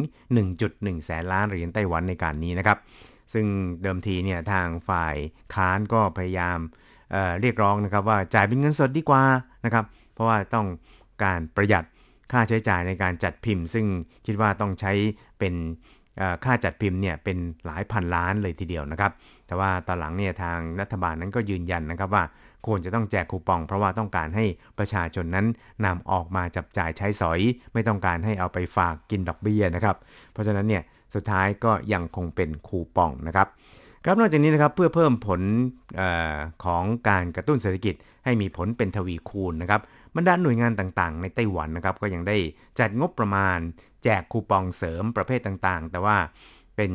[0.50, 2.78] 1.1 แสนล้านเหรียญไต้หวันในการนี้นะครับ
[3.34, 3.46] ซึ่ง
[3.82, 5.16] เดิมทีเนี่ยทางฝ่าย
[5.54, 6.60] ค้านก็พยายาม
[7.12, 9.24] เเรียกร้องนะครับว่าจ่ายเป็นเงินสดดีกว่า
[9.66, 10.68] นะครับ เพราะว่าต้อง
[11.24, 11.86] การประหยัด
[12.32, 13.86] ค่าใช้จ่ายในการจัดพิมพ์ ซึ่ง
[14.26, 14.92] คิดว่าต้องใช้
[15.40, 15.54] เป็น
[16.46, 19.12] ค่าจัดพิมพ์เนี่ยเป็นหลายพันล้านเลยทีเดียวนะครับ
[19.48, 22.24] แต่ว่าตอนหลังเนี่ยทางรัฐบาลนั้นก็ยืนยันนะครับว่า
[22.68, 24.46] ควรจะต้องแจกคูปอง เพราะว่าต้องการให้
[24.78, 25.46] ประชาชนนั้น
[25.86, 27.40] นำออกมาจับจ่ายใช้สอย
[27.74, 29.98] ไม่ต้องการให้เอาไปฝากกินดอกเบี้ยนะครับ
[30.34, 33.48] เพราะฉะนั้นเนี่ย สุดท้ายก็ยังคงเป็นคูปองนะครับ
[34.06, 35.42] ครับนอกจากนี้นะครับเพื่อเพิ่มผล
[36.00, 36.02] อ
[36.34, 37.96] อของการกระตุ้นเศรษฐกิจ
[38.26, 39.82] ให้มีผลเป็นทวีคูณนะครับ
[40.16, 42.38] บรรดาหน่วยงานต่างๆ ในไต้หวันนะครับก็ยังได้
[42.80, 43.60] จัดงบประมาณ
[44.04, 46.18] แจกคูปองเสริมประเภทต่างๆ แต่ว่า
[46.76, 46.92] เป็น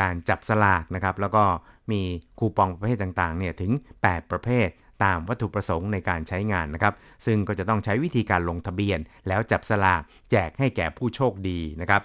[0.00, 1.44] การจับสลากนะครับแล้วก็
[1.90, 2.00] มี
[2.38, 4.68] คูปองประเภทต่างๆเนี่ยถึง 8 ประเภท
[5.04, 6.94] ตามวัตถุประสงค์ในการใช้งานนะครับ
[7.26, 12.02] ซึ่งก็จะต้องใช้วิธีการลงทะเบียน แล้วจับสลากแจกให้แก่ผู้โชคดีนะครับ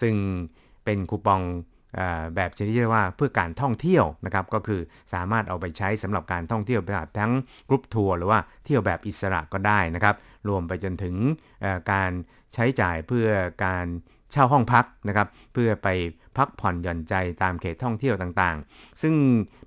[0.00, 0.14] ซึ่ง
[0.84, 1.42] เป็นคูปอง
[2.36, 4.80] แบบชนิดที่ว่าเพื่อการท่องเที่ยวนะครับก็คือ
[5.12, 7.32] สามารถเอาไปใช้สำหรับการท่องเที่ยวแบบทั้ง
[7.68, 10.14] กรุ๊ปทัวร์หรือว่าเที่ยวแบบอิสระก็ได้นะครับ
[10.48, 11.14] รวมไปจนถึง
[11.92, 12.10] การ
[12.54, 13.26] ใช้จ่ายเพื่อ
[13.64, 13.86] การ
[14.32, 15.88] เช่าห้องพักนะครับเพื่อไป
[16.36, 19.14] พักผ่อนหย่อนใจตามเขตท่องเที่ยวต่างๆ ซึ่ง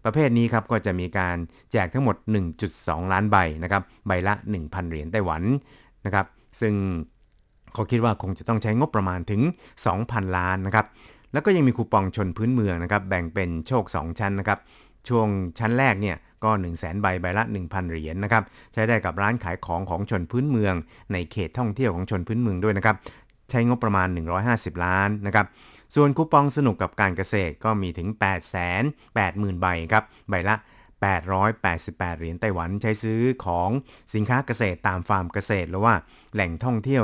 [0.03, 1.37] ประเภทนี้ครับก็จะมีการ
[1.71, 2.15] แจกทั้งหมด
[2.63, 5.43] 1.2 ล้านใบนะครับใบละ 1,000 เหรียญไต้หวัน
[6.05, 6.25] นะครับ
[6.61, 6.73] ซึ่ง
[7.77, 9.41] เขาคิดว่าคงจะต้องใช้งบประมาณถึง
[9.89, 10.85] 2,000 ล้านนะครับ
[11.33, 14.59] แล้วก็ยังมีคูปองชนพื้นเมืองนะครับ แบ่งเป็นโชค 2 ชั้นนะครับ
[15.07, 15.27] ช่วง
[15.59, 20.73] ชั้นแรกเนี่ยก็ 1 0 0 0 0แใบใบละ 1,000 เหรียญนนะครับ ใช้ได้กับร้านขายของของชนพื้นเมือง
[21.13, 22.95] ในเขตท่องเที่ยวของชนพื้นเมืองด้วยนะครับ
[23.49, 24.07] ใช้งบประมาณ
[24.45, 25.45] 150 ล้านนะครับ
[25.95, 28.81] ส่วนคูปองสนุกกับการเกษตรก็มีถึง 8 8 0
[29.17, 30.55] 0 0 0 ใบครับ ใบละ
[31.01, 33.69] 888 เหรียญไต้หวันใช้ซื้อของ
[34.13, 35.93] สินค้าเกษตรตามฟาร์มเกษตรหรือว่า
[36.33, 37.03] แหล่งท่องเที่ยว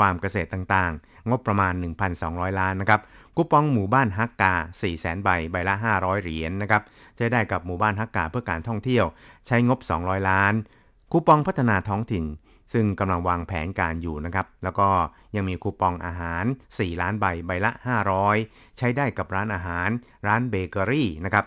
[0.00, 1.74] ฟาร์มเกษตรต่างๆ งบประมาณ
[2.16, 3.00] 1,200 ล้านนะครับ
[3.36, 4.54] คูปองหมู่บ้านฮักกา
[4.88, 6.82] 400,000ใบ ใบละ 500 เหรียญนนะครับ
[7.16, 9.04] ใช้ได้กับหมู่บ้านฮักกาเพื่อการท่องเที่ยว
[9.46, 10.54] ใช้งบ 200 ล้าน
[11.12, 12.24] คูปองพัฒนาท้องถิ่น
[12.72, 14.88] ซึ่งกำลังวางแผนการอยู่นะครับ แล้วก็
[15.36, 17.70] ยังมีคูปองอาหาร 4 ล้านใบ ใบละ
[18.24, 19.88] 500 ใช้ได้กับร้านอาหาร
[20.26, 21.44] ร้านเบเกอรี่นะครับ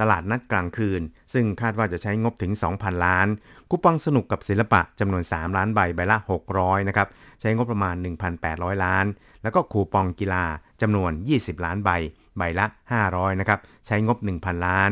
[0.00, 3.28] ตลาดนัดกลางคืน ซึ่งคาดว่าจะใช้งบถึง 2,000 ล้าน
[3.74, 6.18] คูปองสนุกกับศิลปะจำนวน 3 ล้านใบใบละ
[6.52, 7.08] 600 นะครับ
[7.40, 7.94] ใช้งบประมาณ
[8.40, 9.06] 1,800 ล้าน
[9.42, 10.44] แล้วก็คูปองกีฬา
[10.82, 11.90] จำนวน 20 ล้านใบ
[12.38, 12.66] ใบละ
[13.02, 14.90] 500 นะครับ ใช้งบ 1,000 ล้าน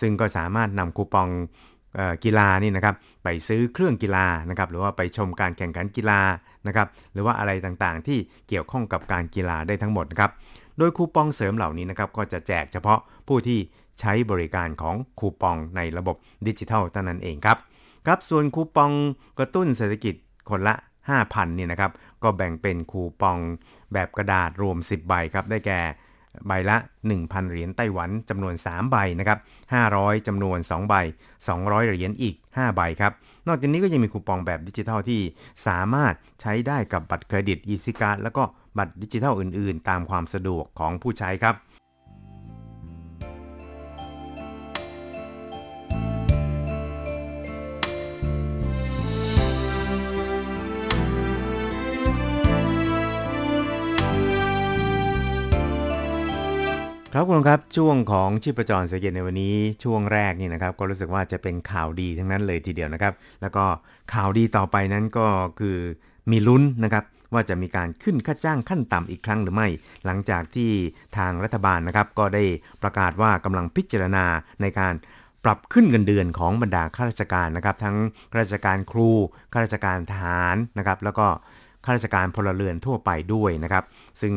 [0.00, 1.28] ซึ่งก็สามารถนำคูปอง
[2.24, 6.20] กีฬานี่นะครับไปซื้อเครื่องกีฬานะครับหรือว่าไปชมการแข่งขันกีฬา
[6.66, 8.18] นะครับหรือว่าอะไรต่างๆ ที่
[8.48, 10.30] เกี่ยวข้องกับการกีฬาได้ทั้งหมดนะครับ
[10.78, 13.58] โดยคูปองเสริมเหล่านี้นะครับก็จะแจกเฉพาะผู้ที่
[14.00, 16.16] ใช้บริการของคูปองในระบบ
[16.46, 17.58] ดิจิทัลเท่านั้นเองครับ
[18.06, 18.92] ครับส่วนคูปอง
[19.38, 20.14] กระตุ้นเศรษฐกิจ
[20.50, 20.74] คนละ
[21.10, 23.38] 5,000เนี่ยนะครับก็แบ่งเป็นคูปอง
[23.92, 25.80] แบบกระดาษรวม 10 ใบครับได้แก่
[26.46, 26.76] ใบละ
[27.12, 29.38] 1,000 เหรียญไต้หวันจำนวน 3 ใบนะครับ
[29.82, 30.94] 500จำนวน 2 ใบ
[31.42, 33.12] 200 เหรียญอีก 5 ใบครับ
[33.48, 35.20] นอกจากนี้ก็ยังมีคูปองแบบดิจิทัลที่
[35.66, 38.42] สามารถใช้ได้กับบัตรเครดิต EasyCard แล้วก็
[38.78, 41.54] บัตรดิจิทัลอื่นๆ ตามความสะดวกของผู้ใช้ครับ
[57.14, 63.64] ครับคุณครับช่วงของชีพจรเสียเย็นในวันนี้ช่วงแรกนี่นะครับ ก็รู้สึกว่าจะเป็นข่าวดีทั้งนั้นเลยทีเดียวนะครับ แล้วก็
[64.14, 65.26] ข่าวดีต่อไปนั้นก็
[65.60, 65.76] คือ
[66.30, 69.68] มีลุ้นนะครับว่าจะมีการขึ้นค่าจ้างขั้นต่ำอีกครั้งหรือไม่
[70.06, 70.70] หลังจากที่
[71.16, 72.44] ทางรัฐบาลนะครับ ก็ได้
[72.82, 74.24] ประกาศว่ากำลังพิจารณา
[74.62, 74.94] ในการ
[75.44, 77.96] ปรับขึ้นเงินเดือนของบรรดาข้าราชการนะครับ ทั้ง
[78.30, 79.10] ข้าราชการครู
[79.52, 81.26] ข้าราชการทหารนะครับ แล้วก็
[81.84, 83.84] ข้าราชการพลเรือนทั่วไปด้วยนะครับ
[84.20, 84.34] ซึ่ง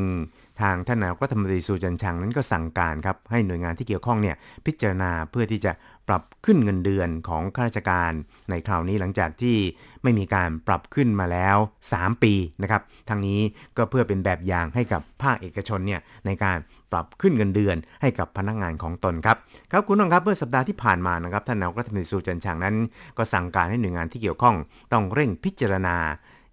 [0.62, 5.72] ทางท่านนายกรัฐมนตรีสุจันชังนั้นก็สั่งการครับให้หน่วยงานที่เกี่ยวข้องเนี่ยพิจารณาเพื่อที่จะ
[6.08, 8.12] ปรับขึ้นเงินเดือนของข้าราชการ
[8.50, 9.58] ในคราวนี้หลังจากที่
[10.04, 11.58] ไม่มีการปรับขึ้นมาแล้ว
[11.92, 13.40] 3 ปีนะครับทางนี้
[13.78, 16.58] ก็เพื่อเป็นแบบอย่างให้กับภาคเอกชนเนี่ยในการ
[16.92, 19.38] ปรับขึ้นเงินเดือนให้กับพนักงานของตนครับ
[19.72, 22.76] ครับคุณผู้ชมครับเมื่อสัปดาห์ที่ผ่านมานะครับท่านนายกรัฐมนตรีสุจันชางนั้น
[23.18, 24.56] ก็สั่งการให้หน่วยงานที่เกี่ยวข้อง
[24.94, 25.98] ต้องเร่งพิจารณา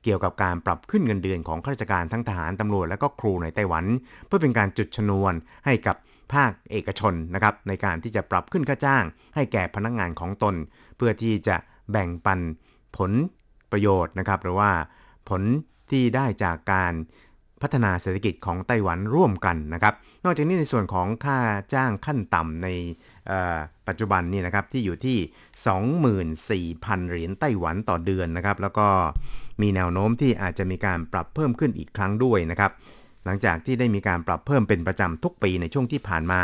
[0.05, 3.85] เกี่ยวกับการปรับขึ้นเงินเดือนของข้าราชการทั้งทหารตำรวจและก็ครูในไต้หวัน
[4.27, 5.33] เพื่อเป็นการจุดชนวน
[5.67, 5.97] ให้กับ
[6.35, 10.55] ภาคเอกชนนะครับในการที่จะปรับขึ้นค่าจ้าง ให้แก่พนักงานของตน
[10.97, 11.57] เพื่อที่จะ
[11.91, 12.41] แบ่งปัน
[12.97, 13.12] ผล
[13.73, 14.71] ประโยชน์นะครับ หรือว่า
[15.29, 15.43] ผล
[15.91, 16.93] ที่ได้จากการ
[17.62, 21.38] พัฒนาเศรษฐกิจของไต้หวันร่วมกันนะครับ นอกจากนี้ในส่วนของค่า
[21.75, 22.69] จ้างขั้นต่ำใน
[23.88, 25.19] ปัจจุบันนี่นะครับที่อยู่ที่
[26.71, 28.88] 24,000 เหรียญไต้หวันต่อเดือนนะครับ แล้วก็
[29.61, 32.73] มีแนวโน้มที่อาจจะมีการปรับเพิ่มขึ้นอีกครั้งด้วยนะครับ
[33.25, 36.41] หลังจากที่ได้มีการปรับเพิ่มเป็นประจำทุกปีในช่วงที่ผ่านมา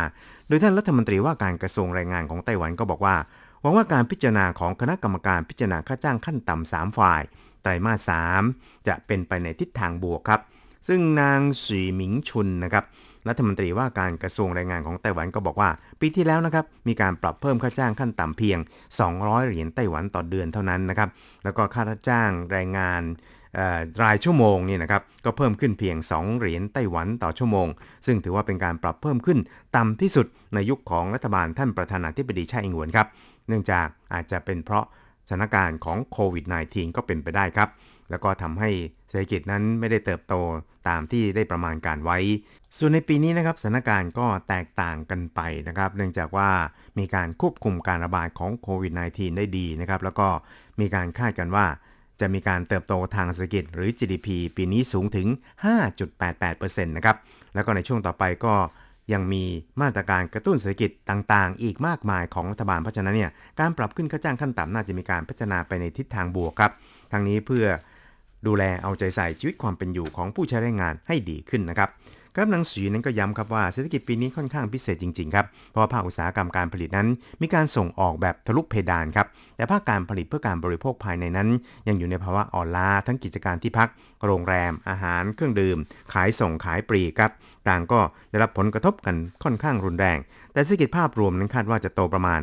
[0.49, 3.17] โดยท่านรัฐมนตรีว่าการกระทรวงแรงงานของไต้หวันก็บอกว่า
[3.61, 7.23] หวังว่าการพิจารณาของคณะกรรมการพิจารณาค่าจ้างขั้นต่ำ3ฝ่าย
[7.63, 8.11] ไตรมาส
[8.49, 10.41] 3จะเป็นไปในทิศทางบวกครับ
[10.89, 12.85] ซึ่งนางสีหมิงชุนนะครับ
[13.29, 18.59] รัฐมนตรีว่าการกระทรวงแรงงานของไต้หวันก็บอกว่า ปีที่แล้วนะครับมีการปรับเพิ่มค่าจ้างขั้นต่ำเพียง
[19.03, 21.09] 200 เหรียญไต้หวันต่อเดือนเท่านั้นนะครับ
[21.45, 23.03] แล้วก็ค่าจ้างแรงงาน
[24.03, 27.69] รายชั่วโมงนี่นะครับก็เพิ่มขึ้นเพียง 2 เหรียญไต้หวันต่อชั่วโมง
[28.07, 29.39] ซึ่งถือว่าเป็นการปรับเพิ่มขึ้น
[29.77, 33.07] ต่ำที่สุดในยุคของรัฐบาลท่านประธานาธิบดีไช่อิงหวนครับ
[33.49, 34.85] เนื่องจากอาจจะเป็นเพราะ
[35.29, 37.69] สถานการณ์ของโควิด -19 ก็เป็นไปได้ครับ
[38.11, 38.71] แล้วก็ทำให้
[39.09, 40.35] เศรษฐกิจนั้นไม่ได้เติบโต
[40.89, 42.19] ตามที่ได้ประมาณการไว้
[42.77, 46.51] ส่วนในปีนี้นะครับสถานการณ์ก็แตกต่างกันไปนะครับ เนื่องจากว่า
[46.99, 50.29] มีการควบคุมการระบาดของโควิด -19 ได้ดีนะครับ แล้วก็
[50.81, 51.67] มีการคาดกันว่า
[52.21, 55.29] จะมีการเติบโตทางเศรษฐกิจหรือ GDP ปีนี้สูงถึง
[56.07, 57.17] 5.88%นะครับ
[57.55, 58.55] แล้วก็ในช่วงต่อไปก็
[59.13, 59.45] ยังมี
[59.81, 66.73] มาตรการกระตุ้นเศรษฐกิจต่างๆ อีกมากมายของรัฐบาล เพราะฉะนั้นเนี่ยการปรับขึ้นค่าจ้างขั้นต่ำน่าจะมีการพัฒนาไปในทิศทางบวกครับ
[67.13, 67.67] ทางนี้เพื่อ
[68.47, 71.91] ดูแลเอาใจใส่ชีวิตความเป็นอยู่ของผู้ใช้แรงงานให้ดีขึ้นนะครับ
[72.41, 77.09] ครับหนังสือนั้นก็ย้ำครับว่าเศรษฐกิจปีนี้ค่อนข้างพิเศษจริงๆครับ เพราะว่าภาคอุตสาหกรรมการผลิตนั้น
[77.41, 81.49] มีการส่งออกแบบทะลุเพดานครับ แต่ภาคการผลิตเพื่อการบริโภคภายในนั้น
[81.89, 83.89] ยังอยู่ในภาวะอ่อนล้าทั้งกิจการที่พัก
[84.25, 85.79] โรงแรม อาหาร เครื่องดื่ม
[86.13, 87.31] ขายส่งขายปลีกครับ
[87.69, 90.19] ต่างก็ได้รับผลกระทบกันค่อนข้างรุนแรง
[90.53, 92.41] แต่เศรษฐกิจภาพรวมนั้นคาดว่าจะโตประมาณ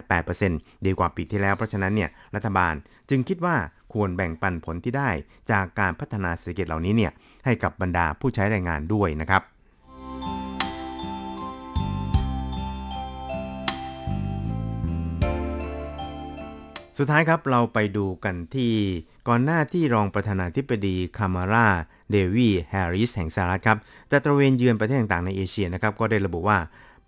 [0.00, 2.74] 5.88%ดีกว่าปีที่แล้ว เพราะฉะนั้นเนี่ยรัฐบาล
[3.10, 3.56] จึงคิดว่า
[3.92, 5.10] ควรแบ่งปันผลที่ได้
[5.50, 7.12] จากการพัฒนาเศรษฐกิจเหล่านี้เนี่ย
[7.44, 9.42] ให้กับบรรดาผู้ใช้แรงงานด้วยนะครับ
[16.98, 18.72] สุดท้ายครับเราไปดูกันที่
[19.28, 21.68] ก่อนหน้าที่รองประธานาธิบดีคามาลา
[22.10, 23.78] เดวีแฮร์ริสแห่งสหรัฐครับ
[24.10, 26.58] จะตระเวนเยือนประเทศต่างๆในเอเชียนะครับก็ได้ระบุว่า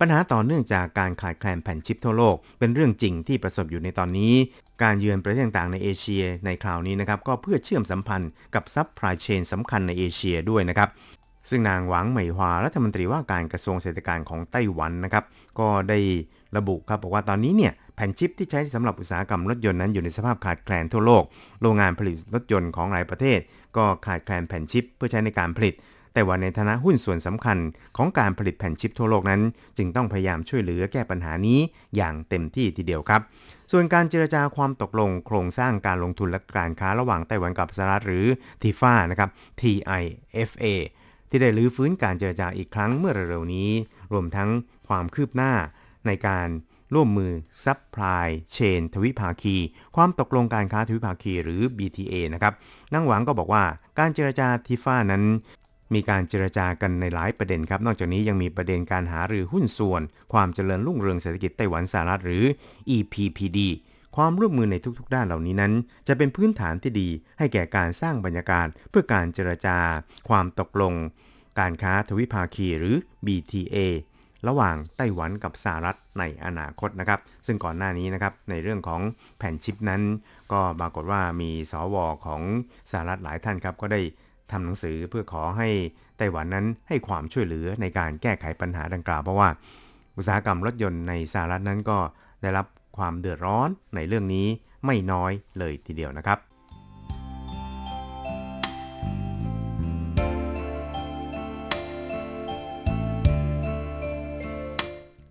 [0.01, 4.35] ปัญหาต่อเนื่องจากการขาดแคลนแผ่นชิปทั่วโลก เป็นเรื่องจริงที่ประสบอยู่ในตอนนี้
[4.83, 10.89] การเยือนประเทศต่างๆในเอเชียในคราวนี้นะครับก็เพื่อเชื่อมสัมพันธ์กับซับพลายเชนสำคัญในเอเชียด้วยนะครับ
[11.49, 15.25] ซึ่งนางหวังเหมยฮวารัฐมนตรีว่าการกระทรวงเศรษฐกิจของไต้หวันนะครับ
[15.59, 15.99] ก็ได้
[16.57, 21.25] ระบุครับบอกว่าตอนนี้เนี่ยแผ่นชิปที่ใช้สำหรับอุตสาหกรรมรถยนต์นั้นอยู่ในสภาพขาดแคลนทั่วโลก
[21.63, 23.39] โรงงานผลิตรถยนต์ของหลายประเทศ
[23.77, 25.75] ก็ขาดแคลนแผ่นชิปเพื่อใช้ในการผลิต
[26.17, 27.59] แต่ว่าในฐานะหุ้นส่วนสำคัญ
[27.97, 29.41] ของการผลิตแผ่นชิปทั่วโลกนั้น
[29.77, 31.59] จึงต้องพยายามช่วยเหลือแก้ปัญหานี้
[31.97, 33.21] อย่างเต็มที่ทีเดียวครับ
[33.73, 38.27] ส่วนการเจรจาความตกลงโครงสร้างการลงทุนและการค้าระหว่างไต้หวันกับสหรัฐหรือ
[38.63, 40.65] ทีฟ้านะครับ TIFA
[41.31, 43.71] ที่ได้ลื้อฟื้นการเจรจาอีกครั้งเมื่อเร็วๆนี้
[44.13, 44.51] รวมทั้ง
[44.89, 45.53] ความคืบหน้า
[46.07, 46.49] ในการ
[46.95, 47.33] ร่วมมือ
[47.65, 49.57] ซับพลายเชนทวิภาคี
[49.97, 52.55] ความตกลงการค้าทวิภาคีหรือ BTA นะครับ
[52.95, 53.65] นั่งหวังก็บอกว่า
[53.99, 55.25] การเจรจาทีฟ้านั้น
[55.94, 62.44] มีการเจรจากันในหลายประเด็นครับ นอกจากนี้ยังมีประเด็นการหารือหุ้นส่วน ความเจริญรุ่งเรืองเศรษฐกิจไต้หวันสหรัฐหรือ
[62.96, 63.59] EPPD
[64.16, 65.72] ความร่วมมือในทุกๆ ด้านเหล่านี้นั้น
[66.09, 69.79] จะเป็นพื้นฐานที่ดี ให้แก่การสร้างบรรยากาศเพื่อการเจรจา
[70.29, 70.94] ความตกลง
[71.61, 72.94] การค้าทวิภาคีหรือ
[73.27, 73.77] BTA
[74.49, 79.01] ระหว่างไต้หวันกับสหรัฐในอนาคตนะครับ ซึ่งก่อนหน้านี้นะครับในเรื่องของ
[79.38, 80.03] แผ่นชิปนั้น
[80.53, 81.96] ก็ปรากฏว่ามีสว
[82.27, 82.42] ของ
[82.90, 84.01] สหรัฐหลายท่านครับก็ได้
[84.51, 85.69] ทำหนังสือเพื่อขอให้
[86.19, 89.49] ไต้หวันนั้นให้ความช่วยเหลือในการแก้ไขปัญหาดังกล่าวเพราะว่า
[90.17, 91.99] อุตสาหกรรมรถยนต์ในสหรัฐนั้นก็
[92.43, 94.47] ได้รับความเดือดร้อนในเรื่องนี้
[94.85, 96.39] ไม่น้อยเลยทีเดียวนะครับ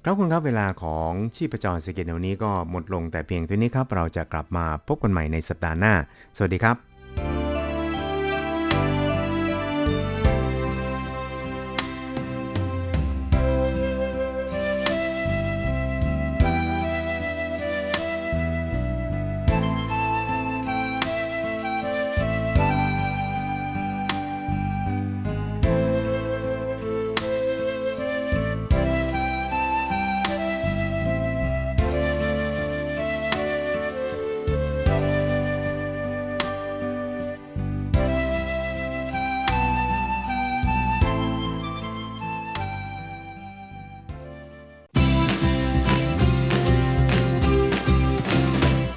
[0.07, 5.93] ครับคุณครับเวลาของชีพจรเศรษฐกิจในวันนี้ก็หมดลงแต่เพียงเท่านี้ครับ เราจะกลับมาพบกันใหม่ในสัปดาห์หน้า
[6.37, 6.75] สวัสดีครับ「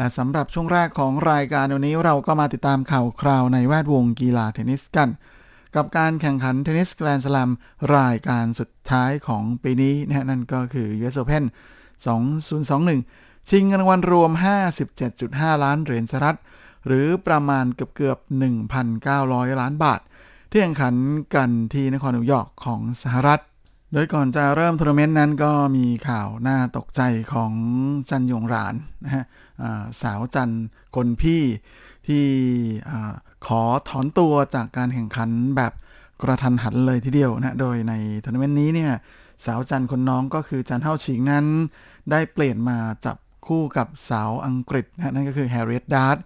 [0.00, 5.10] และสำหรับช่วงแรกของรายการวันนี้เราก็มาติดตามข่าวคราวในแวดวงกีฬาเทนนิสกัน
[5.76, 7.50] กับการแข่งขันเทนนิสแกรนด์สลัม
[7.96, 11.44] รายการสุดท้ายของปีนี้นะฮะนั่นก็คือ US Open
[12.26, 14.30] 2021 ชิงเงินรางวัลรวม
[14.96, 16.38] 57.5 ล้านเหรียญสหรัฐ
[16.86, 18.18] หรือประมาณเกือบเกือบ
[18.88, 20.00] 1,900 ล้านบาท
[20.50, 20.94] ที่แข่งขัน
[21.34, 23.40] กันที่นครนิวยอร์กของสหรัฐ
[23.92, 27.52] โดยก่อนจะเริ่มทัวร์นาเมนต์นั้นก็มีข่าวน่าตกใจของ
[28.10, 29.24] จันยงรานนะฮะ
[30.02, 30.54] สาวจัน
[30.96, 31.42] คนพี่
[32.06, 32.24] ที่
[33.46, 35.72] ขอถอนตัวจากการแข่งขันแบบ
[36.22, 37.92] กระทันหันเลยทีเดียวนะ โดยใน
[38.24, 38.92] ทัวร์นาเมนต์นี้เนี่ย
[39.46, 41.46] สาวจันคนน้องก็คือจันเท่าชิงนั้น
[42.10, 46.18] ได้เปลี่ยนมาจับคู่กับสาวอังกฤษนะนั่นก็คือแฮร์ริเอตดาร์ต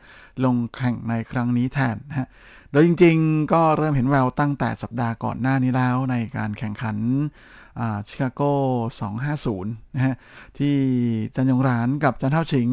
[0.45, 2.29] ลงแข่งในครั้งนี้แทนนะฮะ
[2.71, 6.97] โดยจริงๆ ก็เริ่มเห็นแววตั้งแต่สัปดาห์ก่อนหน้านี้แล้วในการแข่งขัน
[8.09, 8.43] ชิคาโก
[9.19, 10.15] 250 นะฮะ
[10.59, 10.75] ที่
[11.37, 12.69] จันยงรานกับจันเท่าชิง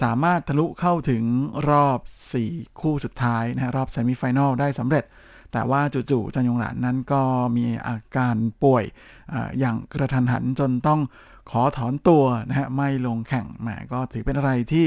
[0.00, 1.24] สามารถทะลุเข้าถึง
[1.70, 2.00] รอบ
[2.40, 5.04] 4 คู่สุดท้ายนะฮะรอบเซมิไฟแนลได้สำเร็จ
[5.52, 7.22] แต่ว่าจู่ๆจันยงหลานนั้นก็
[7.56, 8.84] มีอาการป่วย
[9.32, 11.00] ออย่างกระทันหันจนต้อง
[11.50, 14.86] ขอถอนตัวนะฮะไม่ลงแข่งแหมก็ถือเป็นอะไรที่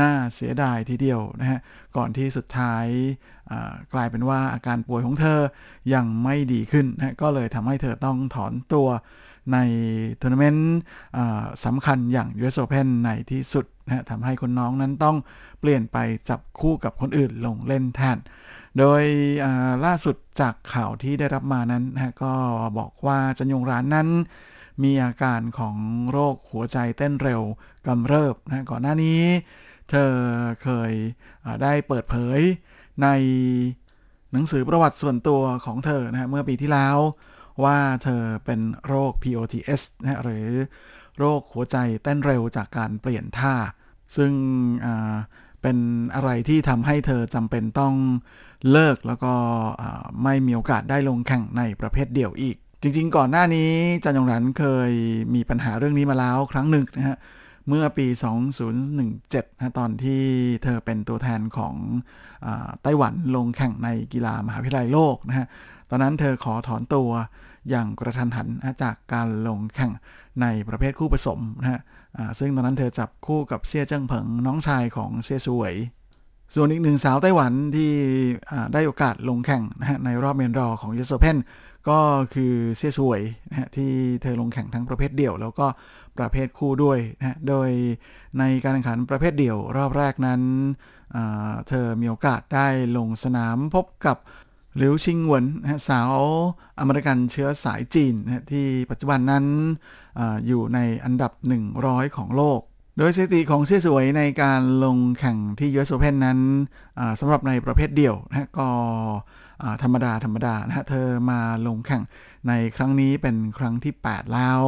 [0.00, 1.58] น่าเสียดายทีเดียวนะฮะ
[1.96, 2.86] ก่อนที่สุดท้าย
[3.92, 5.40] กลายเป็นว่าอาการป่วยของเธอ
[5.94, 8.88] ยังไม่ดีขึ้นนะก็เลยทำให้เธอต้องถอนตัว
[9.52, 9.58] ใน
[10.20, 10.74] ทัวร์นาเมนต์
[11.64, 15.16] สำคัญอย่าง US Open ในที่สุดนะทำให้คนน้องนั้นต้อง
[15.60, 18.18] เปลี่ยนไปจับคู่กับคนอื่นลงเล่นแทน
[18.78, 19.02] โดย
[19.84, 22.34] ล่าสุดจากข่าวที่ได้รับมานั้นนะก็
[22.78, 24.08] บอกว่าจันยงร้านนั้น
[24.82, 25.76] มีอาการของ
[26.12, 27.42] โรคหัวใจเต้นเร็ว
[27.86, 29.22] กำเริบนะก่อนหน้านี้
[29.90, 30.12] เธอ
[30.62, 30.92] เคย
[31.62, 32.40] ได้เปิดเผย
[33.02, 33.08] ใน
[34.32, 36.96] หนังสือประวัติส่วนตัวของเธอนะฮะเมื่อปีที่แล้ว
[37.64, 40.48] ว่าเธอเป็นโรค POTS นะหรือ
[41.18, 43.54] โรคหัวใจเต้นเร็วจากการเปลี่ยนท่า
[44.16, 44.32] ซึ่ง
[45.62, 45.76] เป็น
[46.14, 47.94] อะไรที่ทำให้เธอจำเป็นต้อง
[48.70, 49.34] เลิกแล้วก็
[50.24, 53.70] ไม่มีโอกาสได้ลงแข่งในประเภทเดี่ยวอีก จริงๆ ก่อนหน้านี้
[54.04, 54.92] จันยงรันเคย
[55.34, 57.18] มีปัญหาเรื่องนี้มาแล้วครั้งหนึ่งนะฮะ
[57.68, 58.06] เมื่อปี
[58.82, 60.22] 2017นะตอนที่
[60.62, 61.74] เธอเป็นตัวแทนของ
[62.46, 62.48] อ
[62.82, 65.46] ไต้หวันลงแข่งในกีฬามหาวิทยาลัยโลกนะฮะ
[65.90, 67.10] ตอนนั้นเธอขอถอนตัว
[67.70, 69.92] อย่างกระทันหันนะจากการลงแข่ง
[70.42, 71.80] ในประเภทคู่ผสมนะฮะ
[72.38, 75.74] ซึ่งตอนนั้นเธอจับคู่กับเซี่ยเจิ้งเผิงน้องชายของเซี่ยซวย
[76.54, 77.90] ส่วนอีกหนึ่งสาวไต้หวันที่
[78.72, 81.38] ได้โอกาสลงแข่งนะฮะในรอบเมนรอของยูโซเพน
[81.88, 81.98] ก็
[82.34, 83.90] คือเซี่ยซวยนะฮะที่
[84.22, 85.66] เธอลงแข่งทั้งประเภทเดี่ยว แล้วก็
[86.18, 87.70] ประเภทคู่ด้วยนะโดย
[88.38, 90.42] ในการแข่งขันประเภทเดี่ยวรอบแรกนั้น
[91.16, 94.18] อ่าเธอมีโอกาสได้ลงสนามพบกับ
[94.78, 95.44] หลิวชิงหวน
[95.88, 96.12] สาว
[96.78, 98.14] อเมริกันเชื้อสายจีน
[98.50, 99.44] ที่ปัจจุบันนั้น
[100.18, 101.32] ออยู่ในอันดับ
[101.74, 102.60] 100 ของโลก
[102.98, 106.38] โดยสถิติของเชี่ยสวยในการลงแข่งที่ US Open นั้น
[107.20, 108.68] สำหรับในประเภทเดี่ยวนะก็
[109.82, 112.02] ธรรมดาธรรมดานะฮะเธอมาลงแข่ง
[112.48, 114.60] ในครั้งนี้เป็นครั้งที่ 8 แล้ว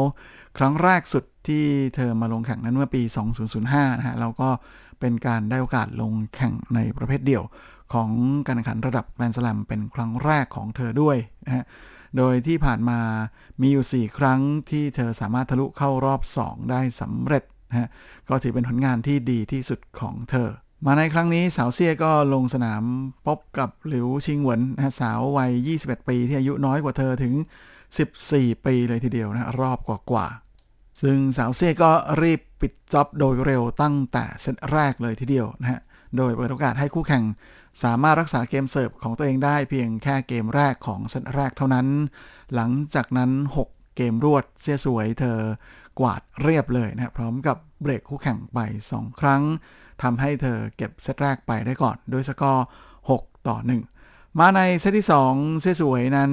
[0.58, 3.02] ครั้งแรกสุด ที่เธอมาลงแข่งนั้นเมื่อปี
[3.50, 4.48] 2005 นะฮะแล้วก็
[5.00, 7.44] เป็นการได้โอกาสลงแข่งในประเภทเดี่ยว
[7.92, 8.10] ของ
[8.46, 11.64] การแข่งขันระดับแกรนด์สลัมเป็นครั้งแรกของเธอด้วยนะฮะ
[12.16, 13.00] โดยที่ผ่านมา
[13.60, 17.88] มีอยู่ 4 ครั้งที่เธอสามารถทะลุเข้ารอบ 2 ได้สำเร็จนะฮะ
[18.28, 20.48] ก็ถือเป็นผลงานที่ดีที่สุดของเธอ
[20.86, 22.82] มาในครั้งนี้สาวเซียก็ลงสนาม
[23.26, 27.34] พบกับหลิวชิงหวนนะฮะสาววัย 21 ปีที่อายุน้อยกว่าเธอถึง
[28.04, 30.45] 14 ปีเลยทีเดียวนะฮะรอบกว่าๆ
[31.00, 31.90] ซึ่งสาวเซ่ก็
[32.22, 35.80] รีบปิดจ็อบโดยเร็วตั้งแต่เซตแรกเลยทีเดียวนะฮะ
[36.16, 37.24] โดยเปิดโอกาสให้คู่แข่ง
[37.82, 41.86] สามารถรักษาเกมเสิร์ฟของตัวเองได้เพียงแค่เกมแรกของเซตแรกเท่านั้น
[42.54, 43.30] หลังจากนั้น
[43.66, 45.38] 6 เกมรวดเสียสวยเธอ
[46.00, 48.58] กวาดเรียบเลยนะพร้อมกับเบรกคู่แข่งไป
[48.92, 49.42] 2 ครั้ง
[50.02, 52.66] ทำให้เธอเก็บเซตแรกไปได้ก่อนโดยสกอร์
[53.08, 53.56] 6 ต่อ
[53.98, 56.32] 1 มาในเซตที่ 2 เสียสวยนั้น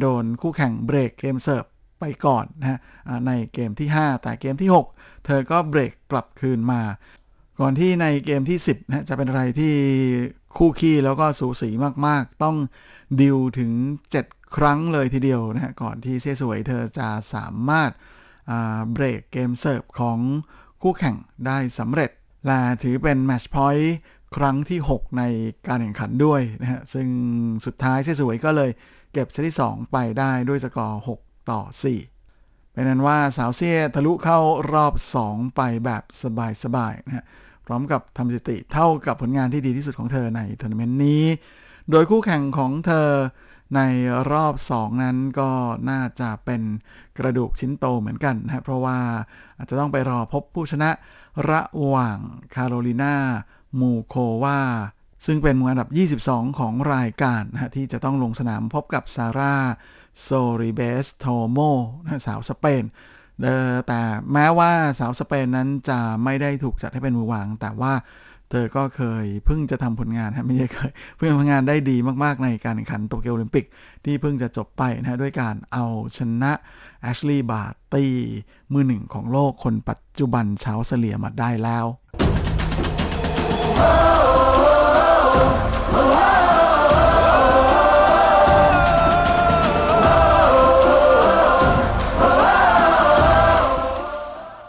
[0.00, 1.64] โดนคู่แข่งเบรกเกมเสิร์ฟ
[2.00, 2.78] ไปก่อนนะฮะ
[3.26, 6.82] ในเกมที่ 5 แต่เกมที่ 6 เธอก็เบรกกลับคืนมา
[7.60, 9.74] ก่อนที่ในเกมที่ 10นะจะเป็นอะไรที่
[10.56, 11.70] คู่ขี้แล้วก็สูสี
[12.06, 12.56] มากๆ ต้อง
[13.20, 13.72] deuce ถึง
[14.16, 17.90] 7 ครั้งเลยทีเดียวนะฮะก่อนที่เซี่ยซูเหวยเธอจะสามารถ
[18.92, 20.18] เบรกเกมเสิร์ฟของ
[20.82, 21.16] คู่แข่ง
[21.46, 22.10] ได้สำเร็จ
[22.46, 23.96] และถือเป็น match point
[24.36, 25.22] ครั้งที่ 6 ใน
[25.68, 27.06] การแข่งขันด้วยนะฮะ ซึ่ง
[27.66, 28.70] สุดท้ายเซี่ยซูเหวยก็เลย
[29.12, 31.60] เก็บเซตที่ 2 ไปได้ด้วยสกอร์ 6 ต่อ
[32.12, 34.38] 4 เป็นอันว่าสาวเซี่ยทะลุเข้า
[34.72, 34.94] รอบ
[35.24, 36.02] 2 ไปแบบ
[36.62, 37.24] สบายๆนะฮะ
[37.66, 41.24] พร้อมกับทำสถิติเท่ากับผลงานที่ดีที่สุดของเธอในทัวร์นาเมนต์นี้
[41.90, 43.08] โดยคู่แข่งของเธอ
[43.76, 43.80] ใน
[44.32, 45.50] รอบ 2 นั้นก็
[45.90, 46.62] น่าจะเป็น
[47.18, 48.98] กระดูกชิ้นโตเหมือนกันนะเพราะว่า
[49.58, 50.90] อาจจะต้องไปรอพบผู้ชนะ
[51.50, 52.18] ระหว่าง
[52.54, 53.16] คาโรลินา
[53.80, 54.60] มูโควา
[55.26, 55.90] ซึ่งเป็นมืออันดับ
[56.24, 59.56] 22 ของรายการนะที่จะต้องลงสนามพบกับซาร่า
[60.22, 60.28] โซ
[60.60, 61.58] ริเบสทอร์โม
[62.26, 62.84] สาวสเปน
[63.88, 64.00] แต่
[64.32, 67.92] แม้ว่าสาวสเปนนั้นจะไม่ได้ถูกจัดให้เป็นมือวาง แต่ว่า
[68.50, 73.66] เธอก็เคยเพิ่งจะทำผลงานฮะไม่ใช่เคย เพิ่งทำงานได้ดีมากๆในการแข่งขันโตเกียวโอลิมปิก
[74.04, 75.84] ที่เพิ่งจะจบไปนะด้วยการเอา
[76.16, 76.52] ชนะ
[77.02, 78.14] แอชลีย์บาร์ตี้
[78.72, 81.86] มือหนึ่งของโลกคนปัจจุบันชาวเสลียมาได้แล้ว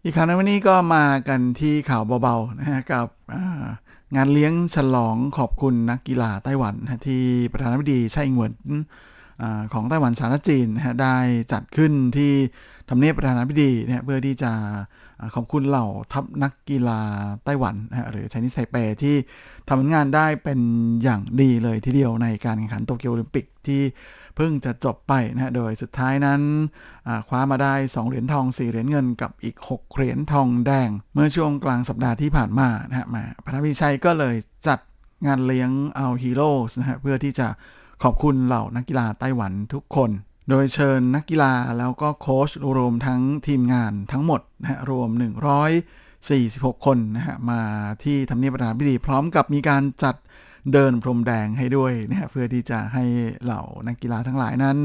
[0.07, 3.07] อีกครั้งในวันนี้ก็มากันที่ข่าวเบาๆนะฮะกับ
[4.15, 6.75] งานเลี้ยงฉลองขอบคุณนักกีฬาไต้หวัน
[7.07, 8.53] ที่ประธานาธิบดีไช่อิงเหวิน
[9.73, 11.17] ของไต้หวันสาธารณจีนนะได้
[11.53, 12.31] จัดขึ้นที่
[12.89, 14.51] ทำเนียบประธานาธิบดีนะเพื่อที่จะ
[15.35, 16.99] ขอบคุณเหล่าทัพนักกีฬา
[17.45, 19.15] ไต้หวันนะหรือไชนีสไทเปที่
[19.69, 20.59] ทำงานได้เป็น
[21.03, 23.81] อย่างดีเลยทีเดียวในการแข่งขันโตเกียวโอลิมปิกที่
[24.37, 26.41] เพิ่งจะจบไปนะโดยสุดท้ายนั้น
[27.27, 34.35] คว้ามาได้ 2 เหรียญทอง 4 เหรียญเงินกับอีก 6 เหรียญทองแดง เมื่อช่วงกลางสัปดาห์ที่ผ่านมานะฮะมาพระพิชัยก็เลย
[34.67, 34.79] จัด
[35.25, 37.47] งานเลี้ยงเอาฮีโร่นะฮะเพื่อที่จะ
[38.03, 40.11] ขอบคุณเหล่านักกีฬาไต้หวันทุกคน
[40.49, 45.09] โดยเชิญนักกีฬาแล้วก็โค้ชรวมทั้งทีมงานทั้งหมดนะฮะรวม
[45.97, 47.61] 146 คนนะฮะมา
[48.03, 50.15] ที่ทำเนียบประธานาธิบดีพร้อมกับมีการจัด
[50.73, 53.03] เดินพรมแดงให้ด้วยนะเพื่อที่จะให้
[53.43, 54.77] เหล่านักกีฬาทั้งหลายนั้น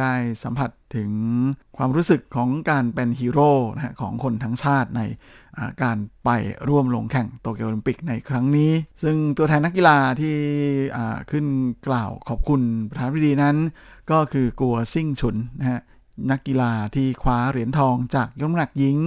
[0.00, 1.10] ได้สัมผัสถึง
[1.76, 5.02] ความรู้สึกของการเป็นฮีโร่นะฮะของคนทั้งชาติใน
[5.82, 6.30] การไป
[6.68, 8.72] ร่วมลงแข่งโตเกียวโอลิมปิกในครั้งนี้
[9.02, 10.36] ซึ่งตัวแทนนักกีฬาที่
[11.30, 11.46] ขึ้น
[11.88, 13.56] กล่าวขอบคุณประธานาธิบดีนั้น
[14.10, 15.80] ก็คือกัวซิ่งฉุนนะฮะ
[16.30, 18.98] นักกีฬาที่คว้าเหรียญทองจากยกน้ำหนักหญิง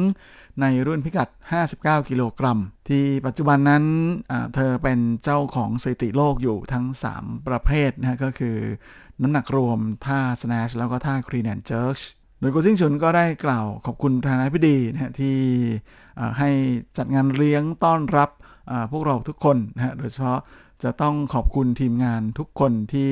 [0.61, 1.29] ในรุ่นพิกัด
[1.67, 3.83] 59 กิโลกรัม ที่ปัจจุบันนั้น
[4.55, 6.85] เธอเป็นเจ้าของสถิติโลกอยู่ทั้ง
[7.17, 8.57] 3 ประเภทนะ ก็คือ
[9.21, 11.97] น้ำหนักรวม ท่า snatch แล้วก็ท่า clean and jerk
[12.39, 15.37] โดยโกซิงชุนก็ได้กล่าวขอบคุณประธานาธิดีนะฮะที่
[16.39, 16.49] ให้
[16.97, 18.29] จัดงานเลี้ยงต้อนรับ
[18.91, 20.39] พวกเราทุกคนนะฮะโดยเฉพาะ
[20.83, 23.11] จะต้องขอบคุณทีมงานทุกคนที่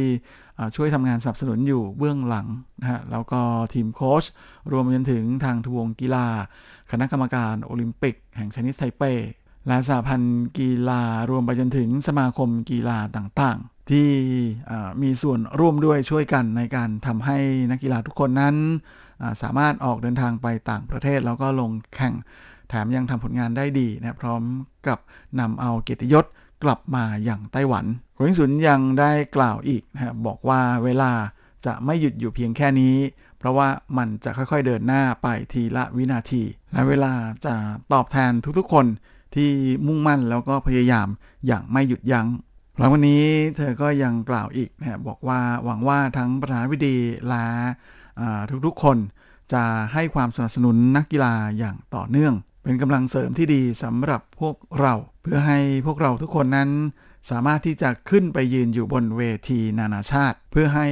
[0.76, 2.48] ช่วยทำงานสนับสนุนอยู่เบื้องหลัง
[2.82, 3.42] นะฮะแล้วก็
[3.74, 4.24] ทีมโค้ช
[4.72, 6.28] รวมไปจนถึงทางทวงกีฬา
[6.92, 9.04] คณะกรรมการโอลิมปิก แห่งชนิดไทเป
[9.68, 14.10] และสหพันธ์กีฬารวมไปจนถึงสมาคมกีฬาต่างๆ ที่
[15.02, 17.38] มีส่วนร่วมด้วยช่วยกันในการทำให้
[17.72, 18.56] นักกีฬาทุกคนนั้น
[19.42, 22.14] สามารถออกเดินทางไปต่างประเทศแล้วก็ลงแข่ง
[22.70, 24.42] แถมยังทำผลงานได้ดีนะพร้อม
[24.88, 25.00] กับ
[25.40, 26.26] นำเอาเกียรติยศ
[26.64, 31.12] กลับมาอย่างไต้หวันโควิงสุนยังได้กล่าวอีกนะบอกว่าเวลา
[31.66, 32.96] จะไม่หยุดอยู่เพียงแค่นี้
[33.40, 37.14] เพราะว่ามันจะค่อยๆเดินหน้าไปทีละวินาที และเวลา
[37.46, 37.56] จะ
[37.94, 38.86] ตอบแทนทุกๆคน
[39.36, 39.52] ที่
[39.88, 41.08] มุ่งมั่นแล้วก็พยายาม
[41.48, 42.28] อย่างไม่หยุดยัง้ง
[42.78, 43.26] หลังวันนี้
[43.58, 46.98] เธอก็ยังกล่าวอีกนะบอกว่าหวังว่าทั้งประธานาธิบดี
[47.30, 47.46] และ
[48.68, 48.98] ทุกๆคน
[49.54, 52.34] จะให้ความสนับสนุนนักกีฬาอย่างต่อเนื่อง
[52.64, 54.94] เป็นกำลังเสริมที่ดีสำหรับพวกเรา
[55.26, 56.70] เพื่อให้พวกเราทุกคนนั้น
[57.30, 60.88] สามารถที่จะขึ้นไปยืนอยู่บนเวทีนานาชาติ เพื่อให้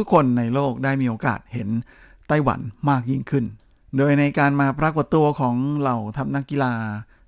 [0.00, 1.68] ทุกๆคนในโลกได้มีโอกาสเห็น
[2.28, 2.60] ไต้หวัน
[2.90, 3.44] มากยิ่งขึ้น
[3.96, 6.72] โดยในการมาปรากฏตัวของเหล่าทัพนักกีฬา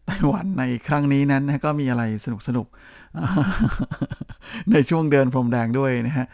[0.06, 2.66] ไต้หวันในครั้งนี้นั้นก็มีอะไรสนุกสนุก
[4.72, 6.26] ในช่วงเดินพรมแดงด้วยนะฮะ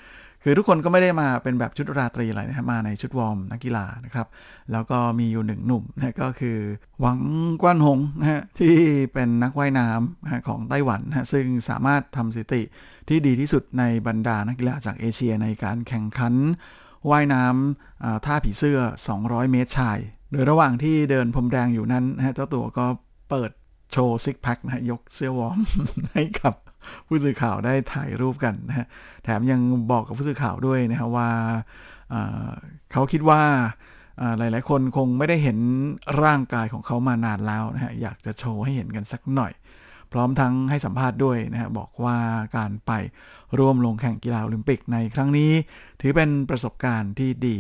[0.43, 4.26] คือทุกคนก็ไม่ได้มาเป็นแบบชุดราตรีอะไรนะฮะมาในชุดวอร์มนักกีฬานะครับ
[4.72, 6.59] แล้วก็มีอยู่หนึ่งหนุ่มนะก็คือ
[7.01, 7.18] หวัง
[7.62, 8.76] กว้านหงนะฮะที่
[9.12, 12.62] เป็นนักว่ายน้ำของไต้หวันนะซึ่งสามารถทำสถิติ
[13.09, 16.34] ที่ดีที่สุดในบรรดานักกีฬาจากเอเชียในการแข่งขัน
[17.11, 18.80] ว่ายน้ำท่าผีเสื้อ
[19.16, 19.99] 200 เมตรชาย
[20.32, 22.86] โดยระหว่างที่เดินพรมแดงอยู่นั้นนะเจ้าตัวก็
[23.30, 23.51] เปิด
[23.93, 25.59] โชว์ซิกแพคนะยกเสื้อวอร์ม
[26.14, 26.55] ให้กับ
[27.06, 28.86] ผู้สื่อข่าวได้ถ่ายรูปกันนะฮะ
[29.24, 29.60] แถมยัง
[29.90, 31.30] บอกกับผู้สื่อข่าวด้วยนะฮะว่า
[32.92, 33.42] เขาคิดว่า
[34.38, 35.58] หลาย ๆ คนคงไม่ได้เห็น
[36.24, 39.52] ร่างกายของเขามานานแล้วนะฮะอยากจะโชว์ให้เห็นกันสักหน่อย
[40.12, 42.16] พร้อมทั้งให้สัมภาษณ์ด้วยนะฮะบอกว่า
[42.56, 42.92] การไป
[43.58, 45.50] ร่วมลงแข่งกีฬาโอลิมปิกในครั้งนี้
[46.00, 47.56] ถือเป็นประสบการณ์ที่ดี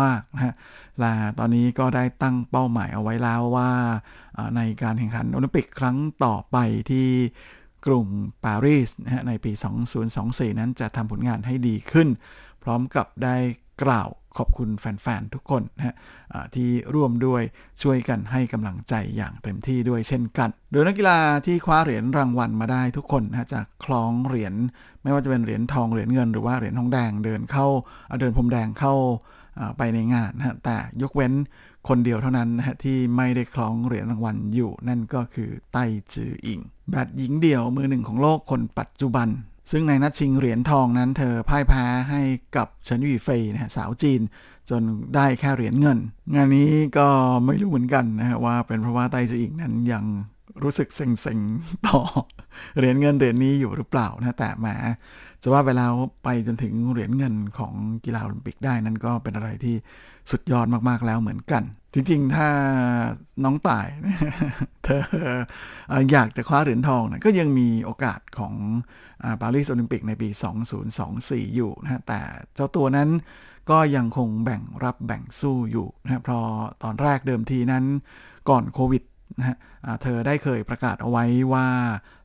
[0.00, 0.54] มาก ๆ นะฮะ
[1.00, 3.70] และตอนนี้ก็ได้ตั้งเป้าหมายเอาไว้แล้วว่า
[4.56, 6.56] ในการแข่งขันโอลิมปิกครั้งต่อไป
[6.90, 7.08] ที่
[7.86, 8.06] กรุง
[8.44, 9.52] ปารีสนะฮะในปี
[10.06, 12.08] 2024 นั้นจะทำผลงานให้ดีขึ้น
[12.62, 13.36] พร้อมกับได้
[13.82, 15.94] กล่าวขอบคุณแฟน ๆ ทุกคนนะฮะ
[16.54, 17.42] ที่ร่วมด้วย
[17.82, 24.54] ช่วยกันให้กำลังใจอย่างเต็มที่ด้วยเช่นกัน โดยนักกีฬาที่คว้าเหรียญรางวัลมาได้ทุกคนนะจะคล้องเหรียญ
[25.02, 27.66] ไม่ว่าจะเป็นเหรียญทองเหรียญเงินหรือว่าเหรียญทองแดงเดินเข้า
[28.20, 28.94] เดินพรมแดงเข้า
[29.78, 31.32] ไปในงานนะแต่ยกเว้น
[31.88, 36.60] คนเดียวเท่านั้นนะฮะที่ไม่ได้คล้องเหรียญรางวัลอยู่นั่นก็คือไต้จืออิง
[36.90, 39.28] แบดหญิงเดี่ยวมือหนึ่งของโลกคนปัจจุบัน
[39.70, 42.20] ซึ่งในนัดชิงเหรียญทองนั้นเธอพ่ายแพ้ให้
[42.56, 44.20] กับเฉินหวี่เฟยนะฮะสาวจีน
[44.70, 44.82] จน
[45.14, 45.98] ได้แค่เหรียญเงิน
[46.34, 47.06] งานนี้ก็
[47.44, 50.04] ไม่รู้เหมือนกันนะฮะว่าเป็นเพราะว่าไต้จืออิงนั้นยัง
[50.62, 52.00] รู้สึกเซ็งๆต่อ
[52.76, 54.66] เหรียญเงินเหรียญนี้อยู่หรือเปล่านะแต่แหม
[55.42, 55.92] จะว่าไปแล้ว
[56.24, 57.74] ไปจนถึงเหรียญเงินของ
[58.04, 59.74] กีฬาโอลิมปิกได้นั่นก็เป็นอะไรที่
[60.30, 61.62] สุดยอดมากๆแล้วเหมือนกัน
[61.92, 62.48] จริงๆ ถ้า
[63.44, 63.88] น้องต่าย
[64.84, 65.02] เธอ
[66.12, 68.54] อยากจะคว้าเหรียญทองนะก็ยังมีโอกาสของ
[69.40, 70.28] ปารีสโอลิมปิกในปี
[70.92, 72.20] 2024 อยู่นะแต่
[72.54, 73.08] เจ้าตัวนั้น
[73.70, 76.46] ก็ยังคงแบ่งรับแบ่งสู้อยู่นะเพราะ
[76.82, 77.84] ตอนแรกเดิมทีนั้น
[78.48, 79.02] ก่อนโควิด
[79.38, 79.56] นะฮะ
[80.02, 81.66] เธอได้เคยประกาศเอาไว้ว่า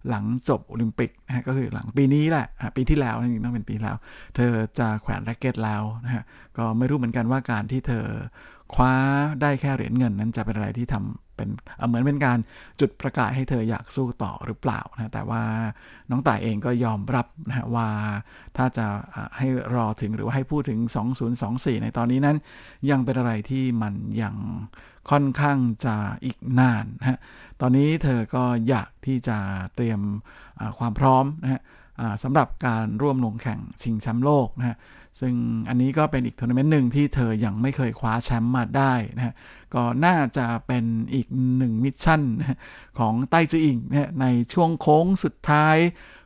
[0.09, 3.95] หลังจบโอลิมปิกนะฮะก็คือหลังปีนี้แหละปีที่แล้วจริงต้องเป็นปีแล้ว
[4.35, 6.23] เธอจะแขวนแร็กเก็ตแล้วนะฮะ
[6.57, 8.05] ก็ไม่รู้เหมือนกันว่าการที่เธอ
[8.73, 8.95] คว้า
[9.41, 11.49] ได้แค่เหรียญเงินนั้นจะเป็นอะไรที่ทำเป็น
[11.87, 12.37] เหมือนเป็นการ
[12.79, 15.43] จุดประกาศให้เธออยากสู้ต่อหรือเปล่านะแต่ว่า
[16.09, 17.89] น้องต่ายเองก็ยอมรับนะฮะว่า
[18.57, 18.85] ถ้าจะ
[19.37, 20.79] ให้รอถึงหรือว่าให้พูดถึง
[21.31, 22.37] 2024 ในตอนนี้นั้น
[22.89, 24.35] ยังเป็นอะไรที่มันยัง
[25.09, 25.95] ค่อนข้างจะ
[26.25, 27.19] อีกนานนะฮะ
[27.61, 29.37] ตอนนี้เธอก็อยากที่จะ
[29.75, 29.99] เตรียม
[30.79, 31.61] ความพร้อมนะฮะ
[32.23, 34.77] สำหรับการร่วมลงแข่งชิงแชมป์โลกนะฮะ
[35.19, 35.33] ซึ่ง
[35.69, 39.33] อันนี้ก็เป็นอีกทัวร์นาเมนต์หนึ่งที่เธอยังไม่เคยคว้าแชมป์มาได้นะฮะ
[39.73, 42.21] ก็น่าจะเป็นอีกหนึ่ง mission
[42.99, 45.77] ของไต้จืออิงนะในช่วงโค้งสุดท้าย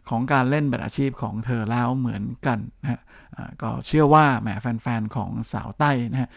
[0.09, 2.99] ของการเล่นแบบอาชีพของเธอแล้วเหมือนกันนะฮะ
[3.61, 6.30] ก็เชื่อว่าแหมแฟน ๆ ของสาวไต้นะฮะ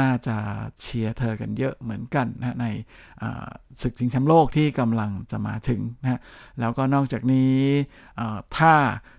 [0.00, 0.36] น่าจะ
[0.80, 2.66] เชียร์เธอกันเยอะเหมือนกันนะใน
[3.82, 6.20] ศึกชิงแชมป์โลกที่กำลังจะมาถึงนะฮะ
[6.60, 7.54] แล้วก็นอกจากนี้
[8.56, 8.74] ถ้า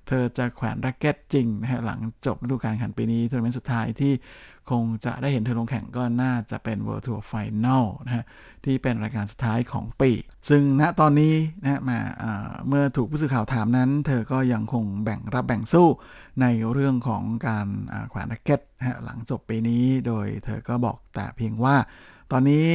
[0.08, 4.14] เธอจะแขวนแร็กเก็ตจริงนะฮะหลังจบฤดูกาลแข่งปีนี้ทัวร์นาเมนต์สุดท้ายที่
[4.72, 8.26] คงจะได้เห็นเธอลงแข่งก็น่าจะเป็น World Tour Final นะฮะ
[8.66, 10.12] ที่เป็นรายการสุดท้ายของปี
[10.50, 12.00] ซึ่งณตอนนี้นะมา
[12.68, 15.88] เมื่อถูกผู้สื่อข่าวถามนั้น เธอก็ยังคงแบ่งรับแบ่งสู้
[16.42, 17.68] ในเรื่องของการ
[18.10, 21.76] แขวนแร็กเก็ตนะหลังจบปีนี้โดยเธอก็บอกแต่เพียงว่า
[22.32, 22.68] ตอนนี้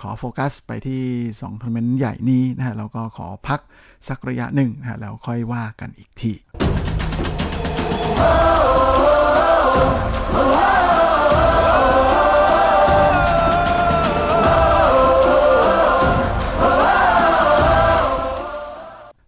[0.00, 1.04] ขอโฟกัสไปที่
[1.36, 3.60] 2ทัวร์นาเมนต์ใหญ่นี้นะฮะแล้วก็ขอพัก
[4.08, 6.32] สักระยะหนึ่งนะฮะแล้วค่อยว่ากันอีกที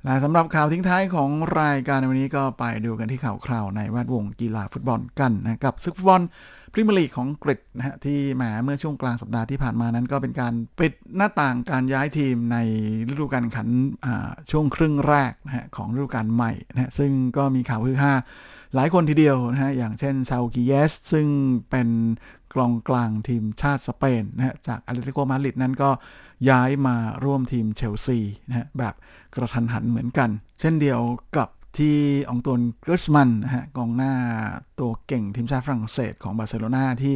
[0.04, 1.30] และสำหรับข่าวทิ้งท้ายของ
[1.60, 6.22] รายการในวันนี้ก็ไปดูกันที่ข่าวคราวในแวดวงกีฬาฟุตบอลกันนะกับซึกฟุตบอล
[6.72, 12.56] พรีเมียร์ลีกของอังกฤษนะฮะที่แหมเมื่อช่วงกลางสัปดาห์ที่ผ่านมานั้นก็เป็นการปิดหน้าต่างการย้ายทีมใน
[13.08, 13.68] ฤดูกาลแข่งขัน
[14.50, 18.12] ช่วงครึ่งแรกนะฮะของฤดูกาลใหม่นะฮะซึ่งก็มีข่าวฮือฮา
[18.74, 21.26] หลายคนทีเดียวนะฮะอย่างเช่นซาอูลญีเกซซึ่ง
[21.70, 21.88] เป็น
[22.54, 25.90] กองกลางทีมชาติสเปนนะฮะจากอัตเลติโกมาดริดนั้นก็
[26.50, 28.18] ย้ายมาร่วมทีมเชลซี
[28.48, 28.94] นะฮะแบบ
[29.34, 30.30] กะทันหันเหมือนกัน
[30.60, 31.00] เช่นเดียว
[31.36, 31.96] กับที่
[32.30, 34.14] อองตวนกรีซมันน์นะฮะกองหน้า
[34.80, 37.14] ตัวเก่งทีมชาติฝรั่งเศสของบาร์เซโลนาที่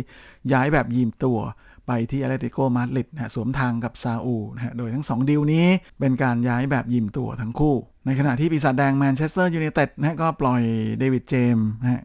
[0.52, 1.38] ย้ายแบบยืมตัว
[1.86, 5.66] ไปที่อัตเลติโกมาดริดนะสวนทางกับซาอูลนะฮะโดยทั้ง 2 ดีลนี้
[6.00, 7.74] เป็นการย้ายแบบยืมตัวทั้งคู่
[8.06, 10.62] ในขณะที่ปีศาจแดงแมนเชสเตอร์ยูไนเต็ดนะก็ปล่อย
[10.98, 12.02] เดวิดเจมส์นะฮะ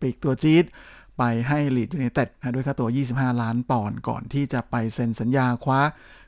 [0.00, 0.64] ปีกตัวจี๊ด
[1.18, 5.80] ไปให้ลีดส์ยูไนเต็ดนะด้วยค่าตัว 25 ล้านปอนด์ก่อนที่จะไปเซ็นสัญญาคว้า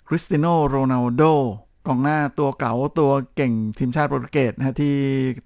[0.09, 1.22] คริสเตียโนโรนัลโด
[1.86, 4.94] กองหน้าตัวเก๋าตัวเก่งทีมชาติโปรตุเกสนะที่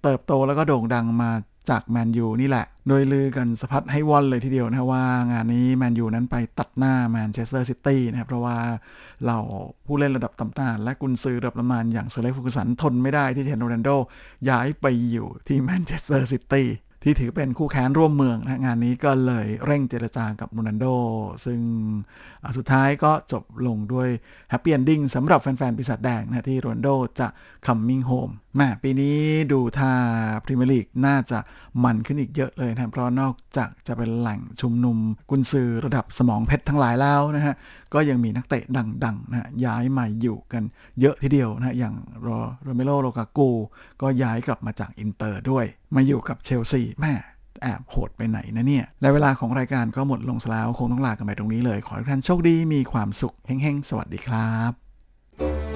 [0.03, 1.31] เติบโตแล้วก็โด่งดังมา
[1.71, 8.57] จากแมนยูนี่แหละ โดยลือกันสะพัดให้ว่อนเลยทีเดียวนะว่างานนี้แมนยูนั้นไปตัดหน้าแมนเชสเตอร์ซิตี้นะครับเพราะว่า
[9.27, 9.37] เหล่า
[9.87, 13.91] ผู้เล่นระดับตำนาน และกุนซือระดับตำนานอย่างเซอร์อเล็กซ์เฟอร์กูสันทนไม่ได้ที่เห็นโรนัลโด
[14.49, 16.69] ย้ายไปอยู่ที่แมนเชสเตอร์ซิตี้
[17.09, 20.87] ที่ถือเป็นคู่แข่งร่วมเมืองนะงานนี้ก็เลยเร่งเจรจากับโรนัลโด
[21.45, 21.61] ซึ่ง
[22.57, 24.09] สุดท้ายก็จบลงด้วย
[24.51, 26.89] happy ending สำหรับแฟนๆปีศาจแดงนะที่โรนัลโด
[27.21, 27.29] จะ
[27.67, 29.19] coming home แหมปีนี้
[29.53, 29.93] ดูท่า
[30.45, 31.39] พรีเมียร์ลีกน่าจะ
[31.85, 34.97] มันขึ้นอีกเยอะเลยนะเพราะนอกจากจะเป็นแหล่งชุมนุม
[35.31, 37.55] กุนซือระดับสมองเพชรทั้งหลายแล้วนะฮะ
[37.95, 38.65] ก็ยังมีนักเตะ
[39.05, 40.63] ดังๆนะย้ายมาอยู่กัน
[41.01, 42.29] เยอะทีเดียวนะอย่างโร
[42.63, 43.51] โรเมลูลูกากู
[44.03, 47.13] ก็ย้ายกลับมาจากอินเตอร์ด้วย มาอยู่กับเชลซีแหม
[47.63, 55.76] แอบโหดไปไหนนะเนี่ย และเวลาของรายการก็หมดลงแล้ว คงต้องลากันไปตรงนี้เลย ขอให้ทุกท่านโชคดีมีความสุขเฮงๆ สวัสดีครับ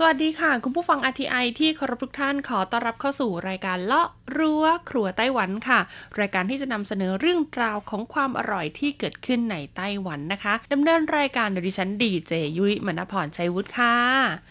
[0.00, 5.80] สวัสดีค่ะ คุณผู้ฟัง RTI ที่เคารพทุกท่านขอต้อนรับเข้าสู่รายการเลาะรั้วครัวไต้หวันค่ะ
[6.20, 13.96] รายการที่จะนำเสนอเรื่องราวของความอร่อยที่เกิดขึ้นในไต้หวันนะคะดำเนินรายการโดยดิฉันดีเจยุ้ยมณพรชัยวุฒิค่ะ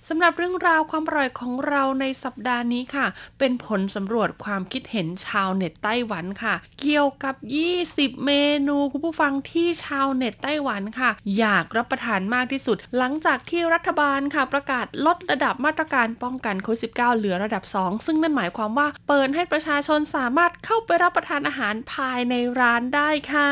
[0.10, 3.06] สำหรับเรื่องราวความอร่อยของเราในสัปดาห์นี้ค่ะ
[3.40, 7.36] เป็นผลสำรวจความคิดเห็นชาวเน็ตไต้หวันค่ะ เกี่ยวกับ
[7.80, 8.32] 20 เม
[8.68, 23.52] นูคุณผู้ฟังที่ชาวเน็ตไต้หวันค่ะ อยากรับประทานมากที่สุด หลังจากที่รัฐบาลค่ะประกาศลดระดับมาตรการป้องกันโควิด -19 เหลือระดับ 2 ซึ่งนั่นหมายความว่าเปิดให้ประชาชนสามารถเข้าไปรับประทานอาหารภายในร้านได้ค่ะ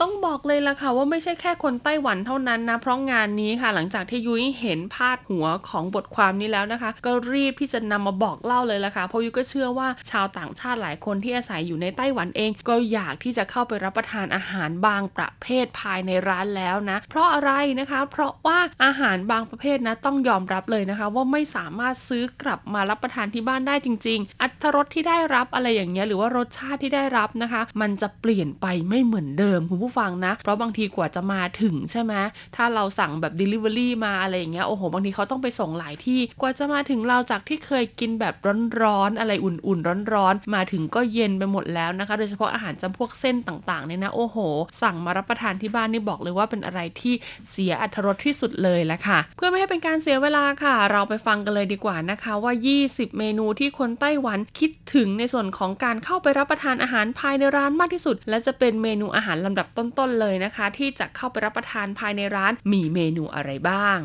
[0.00, 17.50] ต้องบอกเลยล่ะค่ะว่าไม่ใช่แค่คนไต้หวันเท่านั้นนะ เพราะงานนี้ค่ะ หลังจากที่ยุ้ยเห็นพาดหัวของบทความนี้แล้วนะคะ ก็รีบที่จะนำมาบอกเล่าเลยล่ะค่ะ เพราะยุ้ยก็เชื่อว่าชาวต่างชาติหลายคนที่อาศัยอยู่ในไต้หวันเอง ก็อยากที่จะเข้าไปรับประทานอาหารบางประเภทภายในร้านแล้วนะ เพราะอะไร
[17.80, 32.14] นะคะ เพราะว่าอาหารบางประเภทนะต้องยอมรับเลยนะคะว่าไม่สามารถซื้อกลับมารับประทานที่บ้านได้จริง ๆ อัตรสที่ได้รับอะไรอย่างเงี้ยหรือว่ารสชาติที่ได้รับนะคะ มันจะเปลี่ยนไปไม่เหมือนเดิมคุณผู้ฟังนะ เพราะบางทีกว่าจะมาถึงใช่ไหม
[32.56, 38.34] ถ้าเราสั่งแบบ Delivery มาอะไรอย่างเงี้ยโอ้โหบางทีเขาต้องไปส่งหลายที่กว่าจะมาถึงเราจากที่เคยกินแบบ
[38.80, 44.36] ร้อนๆอะไรอุ่นๆร้อนๆมาถึงก็เย็นไปหมดแล้วนะคะ โดยเฉพาะอาหารจำพวกเส้นต่างๆเนี่ยนะโอ้โห
[44.82, 47.14] สั่งมารับประทานที่บ้านนี่บอกเลยว่าเป็นอะไรที่
[47.50, 52.52] เสียอัตรสที่สุดเลยแหละค่ะ เพื่อไม่ให้เป็นการเสียเวลาค่ะ เราราไปฟังกันเลยดีกว่านะคะว่า
[52.84, 63.98] 20 เมนูที่คนไต้หวันคิดถึงในส่วนของการเข้าไปรับประทานอาหารภายในร้านมากที่สุด และจะเป็นเมนูอาหารลำดับต้นๆเลยนะคะ ที่จะเข้าไปรับประทานภายในร้านมีเมนูอะไรบ้าง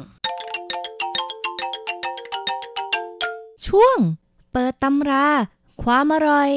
[3.68, 3.98] ช่วง
[4.52, 5.28] เปิดตำรา
[5.84, 6.52] ความอร่อย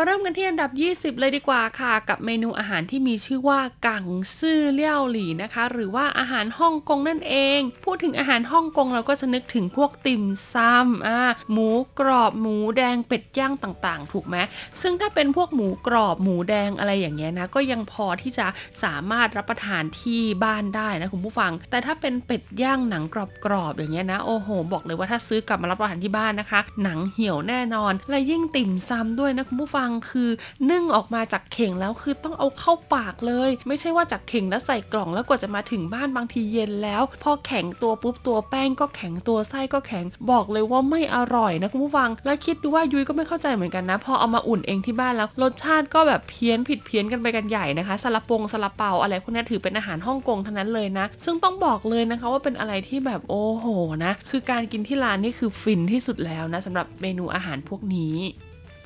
[0.00, 0.70] มาเริ่มกันที่อันดับ
[1.14, 4.06] 20 เลยดีกว่าค่ะ กับเมนูอาหารที่มีชื่อว่ากัง
[4.38, 10.24] ซื่อเลี่ยวหลี่นะคะ หรือว่าอาหารฮ่องกงนั่นเอง พูดถึงอาหารฮ่องกงเราก็จะนึกถึงพวกติ่ม
[10.54, 11.18] ซำอ่า
[11.52, 11.68] หมู
[12.00, 14.36] กรอบหมูแดงเป็ดย่างต่างๆ ถูกไหม
[14.80, 18.46] ซึ่งถ้าเป็นพวกหมูกรอบหมูแดงอะไรอย่างเงี้ยนะก็ยังพอที่จะ
[18.82, 23.04] สามารถรับประทานที่บ้านได้นะคุณผู้ฟัง แต่ถ้าเป็นเป็ดย่างหนัง
[23.44, 30.28] กรอบๆอย่างเงี้ยนะโอ้โห บอกเลยว่าถ้าซื้อกลับมารับประทานที่บ้านนะคะ หนังเหี่ยวแน่นอน และยิ่งติ่มซำด้วยนะคุณผู้ฟังคือ
[30.70, 53.66] นึ่งออกมาจากเข่งแล้วคือต้องเอาเข้าปากเลย ไม่ใช่ว่าจากเข่งแล้วใส่กล่องแล้วกว่าจะมาถึงบ้านบางทีเย็นแล้ว พอแข็งตัวปุ๊บตัวแป้งก็แข็งตัวไส้ก็แข็งบอกเลยว่าไม่อร่อยนะคุณผู้ฟัง และคิดดูว่ายุ้ยก็ไม่เข้าใจเหมือนกันนะ พอเอามาอุ่นเองที่บ้านแล้วรสชาติก็แบบเพี้ยนผิดเพี้ยนกันไปกันใหญ่นะคะซาลาปงซาลาเปาอะไรพวกนี้ถือเป็นอาหารฮ่องกงทั้งนั้นเลยนะ ซึ่งต้องบอกเลยนะคะว่าเป็นอะไรที่แบบโอ้โห
[54.04, 58.16] นะ คือการกินที่ร้านนี่คือฟินที่สุดแล้วนะสำหรับเมนูอาหารพวกนี้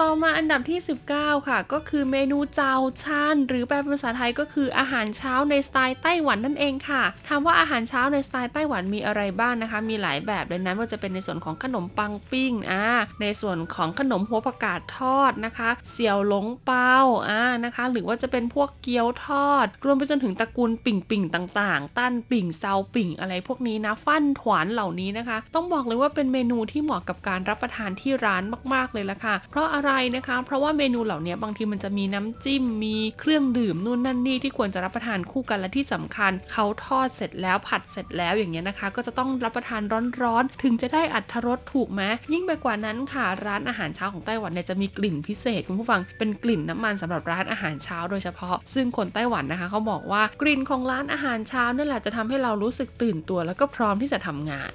[0.02, 0.80] ต่อมาอันดับที่
[1.14, 12.84] 19 ค่ะ ก็คือเมนูเจาชันหรือแปลเป็นภาษาไทยก็คืออาหารเช้าในสไตล์ไต้หวันนั่นเองค่ะถามว่าอาหารเช้าในสไตล์ไต้หวันมีอะไรบ้างนะคะ มีหลายแบบเลยนะว่าจะเป็นในส่วนของขนมปังปิ้งอ่า
[13.22, 16.94] ในส่วนของขนมหัวผักกาดทอดนะคะ เสี่ยวหลงเปา
[17.28, 28.42] อ่านะคะ หรือว่าจะเป็นพวกเกี๊ยวทอด รวมไปจนถึงตระกูลปิ่งปิ่งต่างๆ ตั้นปิ่งเซาปิ่งอะไรพวกนี้นะฟั่นถวานเหล่านี้นะคะ ต้องบอกเลยว่าเป็นเมนูที่เหมาะกับการรับประทานที่ร้าน
[28.74, 39.82] มากๆเลยละค่ะ เพราะอะไรนะคะ เพราะว่าเมนูเหล่านี้บางทีมันจะมีน้ำจิ้มมีเครื่องดื่มนู่นนั่นนี่ที่ควรจะรับประทานคู่กันและที่สำคัญเขาทอดเสร็จแล้วผัดเสร็จแล้วอย่างเงี้ยนะคะ ก็จะต้องรับประทาน
[40.22, 54.72] ร้อนๆถึงจะได้อัตรสถูกไหมยิ่งไปกว่านั้นค่ะร้านอาหารเช้าของไต้หวันเนี่ยจะมีกลิ่นพิเศษคุณผู้ฟังเป็นกลิ่นน้ำมันสำหรับร้านอาหารเช้าโดยเฉพาะ ซึ่งคนไต้หวันนะคะเขาบอกว่ากลิ่นของร้านอาหารเช้านั่นแหละจะทำให้เรารู้สึกตื่นตัว แล้วก็พร้อมที่จะทำงาน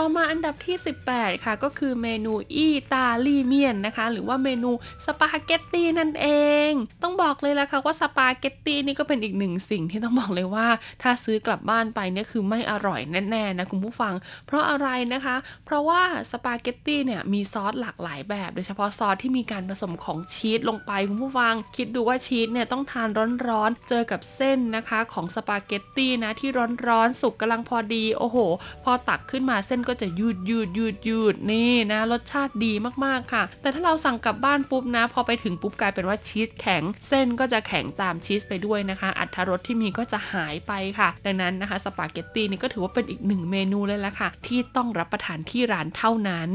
[0.00, 0.76] ต่อมาอันดับที่
[1.10, 4.70] 18 ค่ะ ก็คือเมนูอิตาลีเมียนนะคะ หรือว่าเมนู
[5.04, 6.28] สปาเกตตีนั่นเอ
[6.68, 6.70] ง
[7.02, 10.66] ต้องบอกเลยละค่ะว่าสปาเกตตีนี่ก็เป็นอีกหนึ่งสิ่งที่ต้องบอกเลยว่า
[11.02, 14.14] ถ้าซื้อกลับบ้านไปเนี่ยคือไม่อร่อยแน่ๆนะคุณผู้ฟัง
[14.46, 23.08] เพราะอะไรนะคะ เพราะว่าสปาเกตตีเนี่ยมีซอสหลากหลายแบบโดยเฉพาะซอสที่มีการผสมของชีสลงไปคุณผู้ฟัง คิดดูว่าชีสเนี่ยต้องทาน
[23.48, 26.50] ร้อนๆเจอกับเส้นนะคะ ของสปาเกตตีนะที่
[26.88, 28.38] ร้อนๆสุกกำลังพอดีโอ้โห
[28.84, 32.72] พอตักขึ้นมาเส้นก็จะยืดยืดยืดยืดนี่นะรสชาติดี
[33.04, 46.50] มากๆค่ะ แต่ถ้าเราสั่งกลับบ้านปุ๊บนะ พอไปถึงปุ๊บกลายเป็นว่าชีสแข็ง เส้นก็จะแข็งตามชีสไปด้วยนะคะ อัตรรสที่มีก็จะหายไปค่ะ ดังนั้นนะคะสปาเกตตีนี่ก็ถือว่าเป็นอีกหนึ่งเมนูเลยละค่ะ ที่ต้องรับประทานที่ร้านเท่านั้น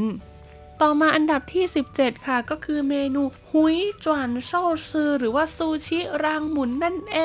[0.82, 1.66] ต่อมาอันดับที่
[1.96, 4.52] 17 ค่ะ ก็คือเมนูหุยจวนโซ
[4.92, 7.20] ซือหรือว่าซูชิรางหมุนนั่นเอ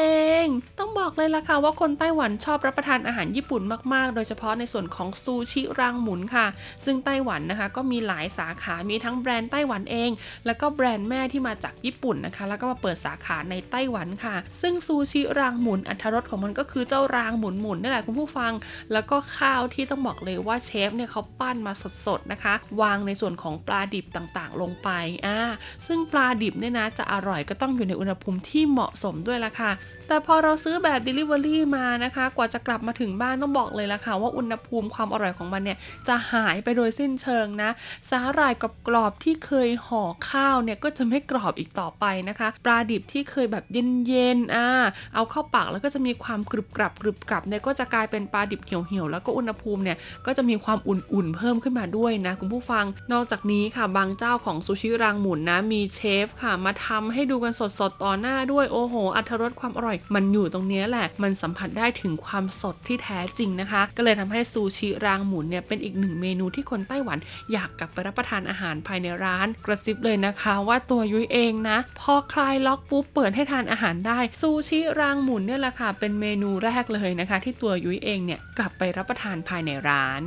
[0.45, 0.47] ง
[0.79, 3.63] ต้องบอกเลยล่ะค่ะว่าคนไต้หวันชอบรับประทานอาหารญี่ปุ่น
[3.95, 6.47] มากๆ โดยเฉพาะในส่วนของซูชิรางหมุนค่ะ
[6.85, 10.11] ซึ่งไต้หวันนะคะก็มีหลายสาขา มีทั้งแบรนด์ไต้หวันเอง
[10.47, 18.53] แล้วก็แบรนด์แม่ที่มาจากญี่ปุ่นนะคะ แล้วก็มาเปิดสาขาในไต้หวันค่ะ ซึ่งซูชิรางหมุนอัตรสของมันก็คือเจ้ารางหมุนหมุนนี่แหละคุณผู้ฟัง
[18.93, 21.73] แล้วก็ข้าวที่ต้องบอกเลยว่าเชฟเนี่ยเขาปั้นมา
[22.07, 24.89] สดๆนะคะ วางในส่วนของปลาดิบต่างๆ ลงไป
[25.27, 25.39] อ่า
[25.87, 29.73] ซึ่งปลาดิบเนี่ยนะจะอร่อยก็ต้องอยู่ในอุณหภูมิที่เหมาะสมด้วยละค่ะ
[30.09, 35.79] แต่พอเราซื้อแบบ Delivery มานะคะ กว่าจะกลับมาถึงบ้านต้องบอกเลยละค่ะ ว่าอุณหภูมิความอร่อยของมันเนี่ย
[36.09, 37.71] จะหายไปโดยสิ้นเชิงนะ
[38.11, 44.69] สาหร่ายกับกรอบๆที่เคยห่อข้าวเนี่ยก็จะไม่กรอบอีกต่อไปนะคะ ปลาดิบที่เคยแบบเย็นๆอ่า
[45.15, 49.97] เอาเข้าปากแล้วก็จะมีความกรึบกรับกรึบกรับเนี่ยก็จะกลายเป็นปลาดิบเหี่ยวๆแล้วก็อุณหภูมิเนี่ย
[50.27, 67.19] ก็จะมีความอุ่นๆเพิ่มขึ้นมาด้วยนะคุณผู้ฟังนอกจากนี้ค่ะบางเจ้าของซูชิรางหมุนนะมีเชฟค่ะ มาทำให้ดูกันสดๆต่อหน้าด้วยโอ้โหอัตรสความอร่อย มันอยู่ตรงนี้แหละ มันสัมผัสได้ถึงความสดที่แท้จริงนะคะ ก็เลยทำให้ซูชิรางหมุนเนี่ยเป็นอีกหนึ่งเมนูที่คนไต้หวัน
[67.53, 80.23] อยากกลับไปรับประทานอาหารภายในร้าน กระซิบเลยนะคะว่าตัวยุ้ยเองนะ พอคลายล็อกปุ๊บเปิดให้ทานอาหารได้ซูชิรางหมุนเนี่ยแหละค่ะเป็นเมนูแรกเลยนะคะ ที่ตัวยุ้ยเองเนี่ยกลับไปรับประทานภายในร้าน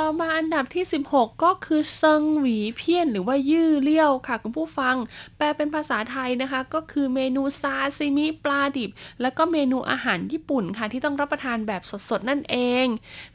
[0.00, 4.96] ต่อมาอันดับที่ 16 ก็คือเซิงหวีเพี้ยนหรือว่ายื่อเลี่ยวค่ะคุณผู้ฟัง
[5.36, 8.90] แปลเป็นภาษาไทยนะคะ ก็คือเมนูซาซิมิปลาดิบ
[9.22, 12.86] แล้วก็เมนูอาหารญี่ปุ่นค่ะที่ต้องรับประทานแบบสดๆนั่นเอง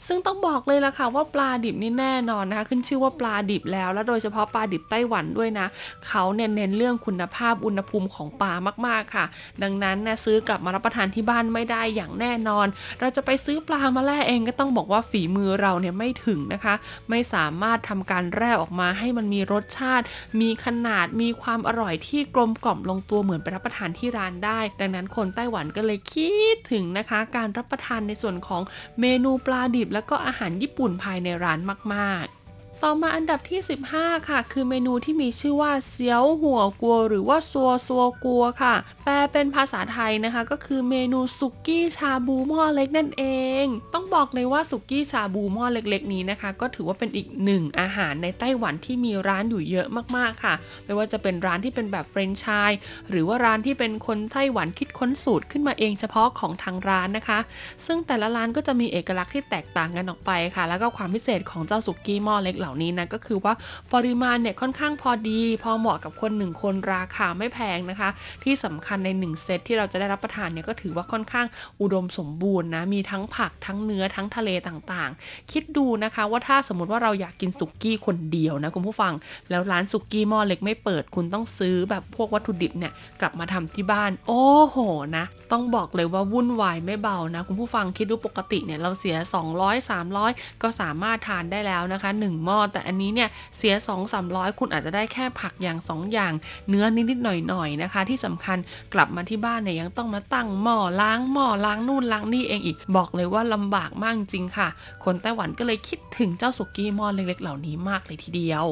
[0.08, 5.68] ซึ่งต้องบอกเลยล่ะค่ะว่าปลาดิบนี่แน่นอนนะคะ ขึ้นชื่อว่าปลาดิบแล้ว แล้วโดยเฉพาะปลาดิบไต้หวันด้วยนะ
[6.08, 8.54] เขาเน้นเรื่องคุณภาพอุณหภูมิของปลา
[8.88, 9.26] มากๆค่ะ
[9.64, 12.68] ดังนั้นนะซื้อกลับมารับประทานที่บ้านไม่ได้อย่างแน่นอน
[13.00, 16.74] เราจะไปซื้อปลามาแล่เองก็ต้องบอกว่าฝีมือเราเนี่ยไม่ถึงนะคะ
[17.10, 20.06] ไม่สามารถทำการแร่ออกมาให้มันมีรสชาติ
[20.42, 28.62] มีขนาดมีความอร่อยที่กลมกล่อมลงตัวเหมือนไปรับประทานที่ร้านได้ ดังนั้นคนไต้หวันก็เลยคิดถึงนะคะ การรับประทานในส่วนของ
[29.00, 31.60] เมนูปลาดิบ แล้วก็อาหารญี่ปุ่นภายในร้าน
[31.94, 32.39] มาก ๆ
[32.84, 33.60] ต่อมาอันดับที่
[33.94, 43.24] 15 ค่ะ คือเมนูที่มีชื่อว่าเซียวหัวกัว หรือว่าซัวซัวกัวค่ะ แปลเป็นภาษาไทยนะคะ ก็คือเมนูสุกี้ชาบูหม้อเล็กนั่นเอ
[43.64, 50.54] ง ต้องบอกเลยว่าสุกี้ชาบูหม้อเล็กๆ นี้นะคะ ก็ถือว่าเป็นอีกหนึ่งอาหารในไต้หวันที่มีร้านอยู่เยอะมากๆค่ะ
[50.86, 52.72] ไม่ว่าจะเป็นร้านที่เป็นแบบเฟรนช์ชาย
[53.10, 57.40] หรือว่าร้านที่เป็นคนไต้หวันคิดค้นสูตรขึ้นมาเองเฉพาะของทางร้านนะคะ
[57.86, 63.54] ซึ่งแต่ละร้านก็จะมีเอกลักษณ์ที่แตกต่างกันออกไปค่ะ แล้วก็ความพิเศษของเจ้าสุกี้หม้อเล็กเหล่านี้นะก็คือว่า
[63.94, 68.10] ปริมาณเนี่ยค่อนข้างพอดี พอเหมาะกับคนหนึ่งคนราคาไม่แพงนะคะ
[68.44, 71.48] ที่สำคัญใน 1 เซตที่เราจะได้รับประทานเนี่ยก็ถือว่าค่อนข้าง
[71.82, 79.14] อุดมสมบูรณ์นะมีทั้งผักทั้งเนื้อทั้งทะเลต่างๆ คิดดูนะคะว่าถ้าสมมติว่าเราอยากกินสุกี้คนเดียวนะคุณผู้ฟัง
[79.50, 84.78] แล้วร้านสุกี้หม้อเล็กไม่เปิดคุณต้องซื้อแบบพวกวัตถุดิบเนี่ยกลับมาทำที่บ้าน โอ้โห
[85.18, 89.16] นะ ต้องบอกเลยว่าวุ่นวายไม่เบานะคุณผู้ฟังคิดดูปกติเนี่ยเราเสีย
[89.54, 96.34] 200 300 ก็สามารถทานได้แล้วนะคะ 1 หม้อแต่อันนี้เนี่ยเสีย 2 300 คุณอาจจะได้แค่ผักอย่าง 2 อย่าง
[96.70, 98.58] เนื้อนิดๆหน่อยๆนะคะ ที่สำคัญ
[98.94, 104.68] กลับมาที่บ้านเนี่ยยังต้องมาตั้งหม้อล้างหม้อล้างนู่นล้างนี่เองอีก บอกเลยว่าลำบากมากจริงค่ะ
[105.04, 108.68] คนไต้หวันก็เลยคิดถึงเจ้าสุกี้หม้อเล็กๆเหล่านี้มากเลยทีเดียว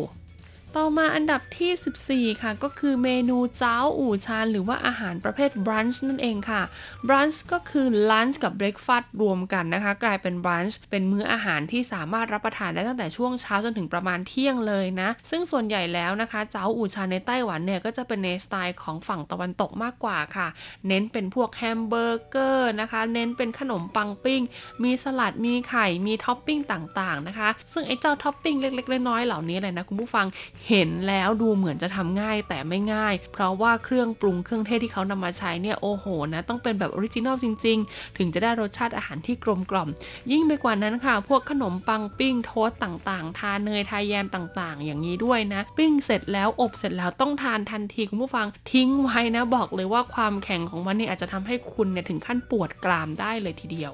[0.76, 6.62] ต่อมาอันดับที่ 14 ค่ะ ก็คือเมนูเจ้าอู่ชานหรือว่าอาหารประเภทบรันช์นั่นเองค่ะ
[7.08, 20.48] บรันช์ก็คือลันช์กับเบรกฟาสต์รวมกันนะคะ กลายเป็นบรันช์เป็นมื้ออาหารที่สามารถรับประทานได้ตั้งแต่ช่วงเช้าจนถึงประมาณเที่ยงเลยนะ ซึ่งส่วนใหญ่แล้วนะคะเจ้าอู่ชานในไต้หวันเนี่ยก็จะเป็นในสไตล์ของฝั่งตะวันตกมากกว่าค่ะ
[20.88, 24.42] เน้นเป็นพวกแฮมเบอร์เกอร์นะคะ เน้นเป็นขนมปังปิ้ง
[24.84, 30.26] มีสลัดมีไข่มีท็อปปิ้งต่างๆนะคะ ซึ่งไอ้เจ้าท็อปปิ้งเล็กๆน้อยๆเหล่านี้เลยนะคุณผู้ฟัง
[30.70, 39.90] เห็นแล้วดูเหมือนจะทำง่ายแต่ไม่ง่าย เพราะว่าเครื่องปรุงเครื่องเทศที่เขานำมาใช้เนี่ยโอ้โหนะต้องเป็นแบบ original จริง ๆ ถึงจะได้รสชาติอาหารที่กลมกล่อม
[40.32, 53.94] ยิ่งไปกว่านั้นค่ะ พวกขนมปังปิ้ง toast ต่างๆ ทาเนยทาแยมต่างๆ อย่างนี้ด้วยนะ ปิ้งเสร็จแล้วอบเสร็จแล้วต้องทานทันทีคุณผู้ฟังทิ้งไว้นะบอกเลยว่าความแข็งของมันเนี่ยอาจจะทำให้คุณเนี่ยถึงขั้นปวดกรามได้เลยทีเดียว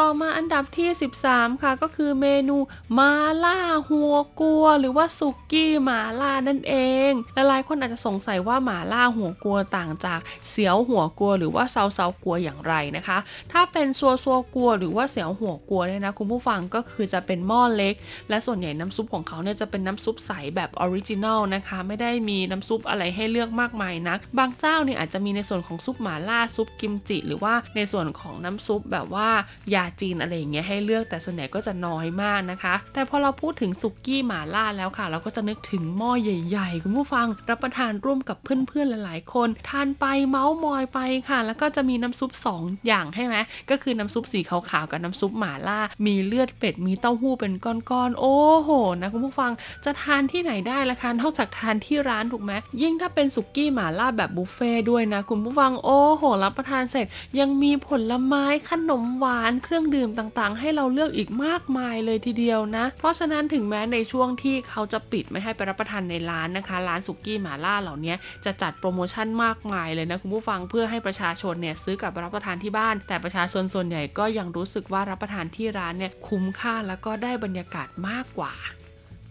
[0.00, 0.88] ต่อมาอันดับที่
[1.26, 2.56] 13 ค่ะก็คือเมนู
[2.98, 6.74] 麻辣火鍋 หรือว่าสุกี้หม่าล่านั่นเอ
[7.08, 13.18] งหลายๆคนอาจจะสงสัยว่า麻辣火鍋ต่างจาก小火鍋 หรือว่า涮涮鍋อย่างไรนะคะ
[13.52, 17.94] ถ้าเป็น涮涮鍋 หรือว่า小火鍋เนี่ยนะคุณผู้ฟังก็คือจะเป็นหม้อเล็ก
[18.28, 29.30] และส่วนใหญ่น้ำซุปของเขาเนี่ยจะเป็นน้ำซุปใสแบบ original นะคะ ไม่ได้มีน้ำซุปอะไรให้เลือกมากมายนัก บางเจ้าเนี่ยอาจจะมีในส่วนของซุปหม่าล่าซุปกิมจิ หรือว่าในส่วนของน้ำซุปแบบว่า
[29.76, 43.36] ยาจีนอะไรอย่างเงี้ยให้เลือกแต่ส่วนใหญ่ก็จะน้อยมากนะคะ แต่พอเราพูดถึงสุกี้หมาล่าแล้วค่ะ เราก็จะนึกถึงหม้อใหญ่ๆ คุณผู้ฟังรับประทานร่วมกับเพื่อนๆหลายๆ คน ทานไปเมาส์มอยไปค่ะ แล้วก็จะมีน้ำซุป 2 อย่างใช่ไหม
[43.70, 48.70] ก็คือน้ำซุปสีขาวๆกับน้ำซุปหมาล่า มีเลือดเป็ดมีเต้าหู้เป็นก้อนๆโอ้โห
[49.00, 49.52] นะคุณผู้ฟัง
[49.84, 57.06] จะทานที่ไหนได้ละคะนอกจากทานที่ร้านถูกไหมยิ่งถ้าเป็นสุกี้หมาล่าแบบบุฟเฟ่ด้วยนะคุณผู้ฟังโอ้โหรับประทานเสร็จ
[57.40, 68.14] ยังมีผลไม้ขนมหวานเครื่องื่องดื่มต่างๆ ให้เราเลือกอีกมากมายเลยทีเดียวนะ เพราะฉะนั้นถึงแม้ในช่วงที่เขาจะปิดไม่ให้ไปรับประทานในร้านนะคะ ร้านสุกี้หมาล่าเหล่านี้
[68.44, 78.54] จะจัดโปรโมชั่นมากมายเลยนะคุณผู้ฟังเพื่อให้ประชาชนเนี่ยซื้อกลับรับประทานที่บ้าน แต่ประชาชนส่วนใหญ่ก็ยังรู้สึกว่ารับประทานที่ร้านเนี่ยคุ้มค่าแล้วก็ได้บรรยากาศมากกว่า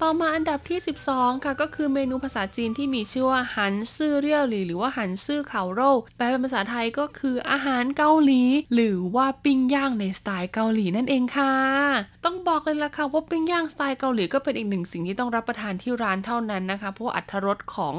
[0.02, 0.80] ต่อมาอันดับที่
[1.12, 8.44] 12 ค่ะก็คือเมนูภาษาจีนที่มีชื่อว่าหันซื่อเรี่ยวหลีหรือว่าหันซื่อเข่าโร่แปลเป็นภาษาไทยก็คืออาหารเกาหลี
[8.74, 11.54] หรือว่าปิ้งย่างในสไตล์เกาหลีนั่นเองค่ะ
[12.26, 17.94] ต้องบอกเลยล่ะค่ะว่าปิ้งย่างสไตล์เกาหลีก็เป็นอีกหนึ่งสิ่งที่ต้องรับประทานที่ร้านเท่านั้นนะคะเพราะอัตรสของ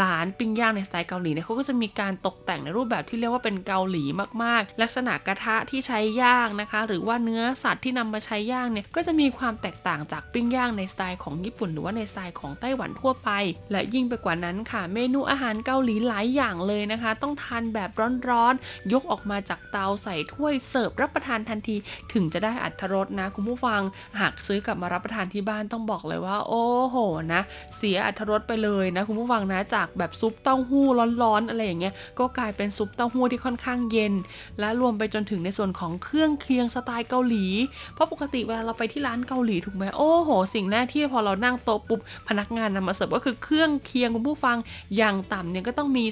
[0.00, 4.04] ร้านปิ้งย่างในสไตล์เกาหลีเนี่ยเขาก็จะมีการตกแต่งในรูปแบบที่เรียกว่าเป็นเกาหลี
[4.42, 13.30] มากๆ ลักษณะกระทะที่ใช้ย่างนะคะ หรือว่าเนื้อสัตว์ที่นำมาใช้ย่างเนี่ยก็จะมีความแตกต่างจากปิ้งย่างในสไตล์ของญี่ปุ่นหรือว่าในสไตล์ของไต้หวันทั่วไป
[13.72, 17.90] และยิ่งไปกว่านั้นค่ะ เมนูอาหารเกาหลีหลายอย่างเลยนะคะ ต้องทานแบบ
[18.28, 21.76] ร้อนๆ ยกออกมาจากเตาใส่ถ้วยเสิร์ฟรับประทานทันที
[22.12, 23.80] ถึงจะได้อัตรสนะคุณผู้ฟัง
[24.20, 26.96] หากซื้อกลับมารับประทานที่บ้านต้องบอกเลยว่า โอ้โห
[27.32, 27.42] นะ
[27.76, 30.86] เสียอัตรสไปเลยนะคุณผู้ฟังนะจากแบบซุปเต้าหู้
[31.22, 34.14] ร้อนๆอะไรอย่างเงี้ยก็กลายเป็นซุปเต้าหู้ที่ค่อนข้างเย็น
[34.60, 37.46] และรวมไปจนถึงในส่วนของเครื่องเคียงสไตล์เกาหลี
[37.94, 44.56] เพราะปกติเวลาเราไปที่ร้านเกาหลีถูกไหมโอ้โห สิ่งแรกที่พอเราเรานั่งโต๊ะปุ๊บพนักงานนำมาเสิร์ฟก็คือเครื่องเคียงคุณผู้ฟัง
[44.96, 46.04] อย่างต่ำเนี่ยก็ต้องมี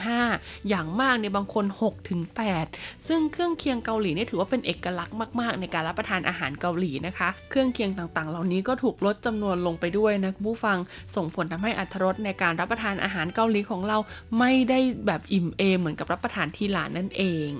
[0.00, 1.64] 3-5 อย่างมากเนี่ยบางคน
[2.36, 10.78] 6-8 ซึ่งเครื่องเคียงเกาหลีเนี่ยถือว่าเป็นเอกลักษณ์มากๆ ในการรับประทานอาหารเกาหลีนะคะ เครื่องเคียงต่างๆ เหล่านี้ก็ถูกลดจำนวนลงไปด้วยนะคุณผู้ฟัง
[11.14, 13.98] ส่งผลทำให้อัตรสในการรับประทานอาหารเกาหลีของเรา
[14.38, 17.50] ไม่ได้แบบอิ่มเอมเหมือนกับรับประทานที่ร้านนั่นเอง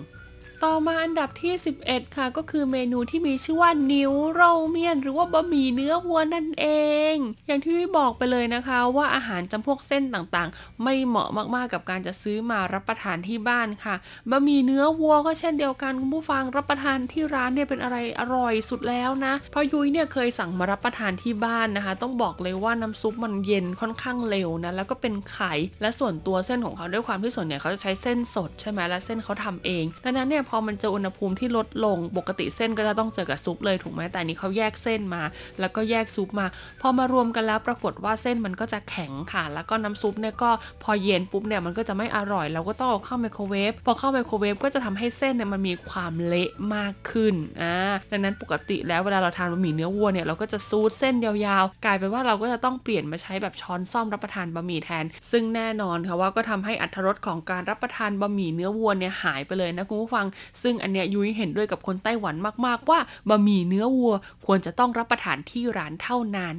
[0.66, 1.54] ต่อมาอันดับที่
[1.84, 6.66] 11 ค่ะ ก็คือเมนูที่มีชื่อว่านิวโรเมียน หรือว่าบะหมี่เนื้อวัวนั่นเอ
[7.14, 7.14] ง
[7.46, 13.94] อย่างที่บอกไปเลยนะคะ ว่าอาหารจำพวกเส้นต่างๆ ไม่เหมาะมากๆกับการจะซื้อมารับประทานที่บ้านค่ะ
[14.30, 35.22] บะหมี่เนื้อวัวก็เช่นเดียวกันคุณผู้ฟังรับประทานที่ร้านเนี่ยเป็นอะไรอร่อยสุดแล้วนะเพราะยุ้ยเนี่ยเคยสั่งมารับประทานที่บ้านนะคะ ต้องบอกเลยว่าน้ำซุปมันเย็นค่อนข้างเร็วนะแล้วก็เป็นไข่และส่วนตัวเส้นของเขาด้วยความที่ส่วนใหญ่เขาจะใช้เส้นสดใช่ไหมและเส้นเขาทำเองดังนั้นเนี่ยพอมันเจออุณหภูมิที่ลดลงปกติเส้นก็จะต้องเจอกับซุปเลยถูกไหมแต่อันนี้เขาแยกเส้นมา
[35.60, 36.46] แล้วก็แยกซุปมา
[36.80, 40.50] พอมารวมกันแล้วปรากฏว่าเส้นมันก็จะแข็งค่ะ แล้วก็น้ำซุปเนี่ยก็
[40.82, 47.74] พอเย็นปุ๊บเนี่ยมันก็จะไม่อร่อย เราก็ต้องเอาเข้าไมโครเวฟพอเข้าไมโครเวฟก็จะทำให้เส้นเนี่ยมันมีความเละมากขึ้นอ่า
[48.10, 60.26] ดังนั้นปกติแล้วเวลาเราทานบะหมี่เนื้อวัวเนี่ยเราก็จะซูดเส้นยาวๆ กลายเป็นว่าเราก็จะต้องเปลี่ยนมาใช้แบบช้อนซ่อมรับประทานบะหมี่แทน ซึ่งแน่นอนค่ะว่าก็ทำให้อัตรสของการรับประทานบะหมี่เนื้อวัวเนี่ยหายไปเลยนะคุณผู้ฟัง
[60.62, 62.34] ซึ่งอันเนี้ยยุ้ยเห็นด้วยกับคนไต้หวัน
[62.66, 64.14] มากๆว่าบะหมี่เนื้อวัว
[64.46, 66.58] ควรจะต้องรับประทานที่ร้านเท่านั้น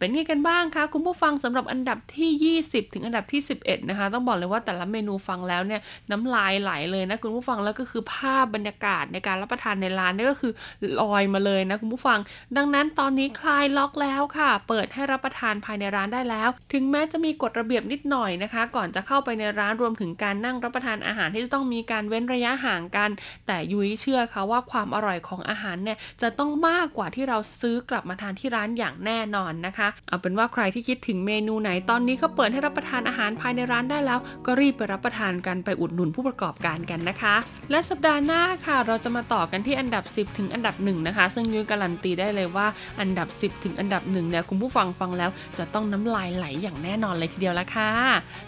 [0.00, 5.80] เป็นไงกันบ้างคะคุณผู้ฟังสำหรับอันดับที่ 20 ถึงอันดับที่ 11 นะคะ ต้องบอกเลยว่าแต่ละเมนูฟังแล้วเนี่ย
[6.10, 10.52] น้ำลายไหลเลยนะคุณผู้ฟังแล้วก็คือภาพบรรยากาศในการรับประทานในร้านนี่ก็คือ
[11.00, 12.18] ลอยมาเลยนะคุณผู้ฟัง
[12.56, 23.10] ดังนั้นตอนนี้คลายล็อกแล้วค่ะ เปิดให้รับประทานภายในร้านได้แล้ว ถึงแม้จะมีกฎระเบียบนิดหน่อยนะคะ ก่อนจะเข้าไปในร้านรวมถึงการนั่งรับประทานอาหารที่จะต้องมีการเว้นระยะห่างกัน
[23.46, 37.34] แต่ยุ้ยเชื่อค่ะว่าความอร่อยของอาหารเนี่ยจะต้องมากกว่าที่เราซื้อกลับมาทานที่ร้านอย่างแน่นอนนะคะเอาเป็นว่าใครที่คิดถึงเมนูไหนตอนนี้ก็เปิดให้รับประทานอาหารภายในร้านได้แล้ว ก็รีบไปรับประทานกันไปอุดหนุนผู้ประกอบการกันนะคะ
[37.70, 42.66] และสัปดาห์หน้าค่ะ เราจะมาต่อกันที่อันดับ 10 ถึงอันดับ1นะคะ ซึ่งยุ้ยการันตีได้เลยว่า
[43.00, 47.90] อันดับ 10 ถึงอันดับ1เนี่ยคุณผู้ฟังฟังแล้วจะต้องน้ำลายไหลอย่างแน่นอนเลยทีเดียวละค่ะ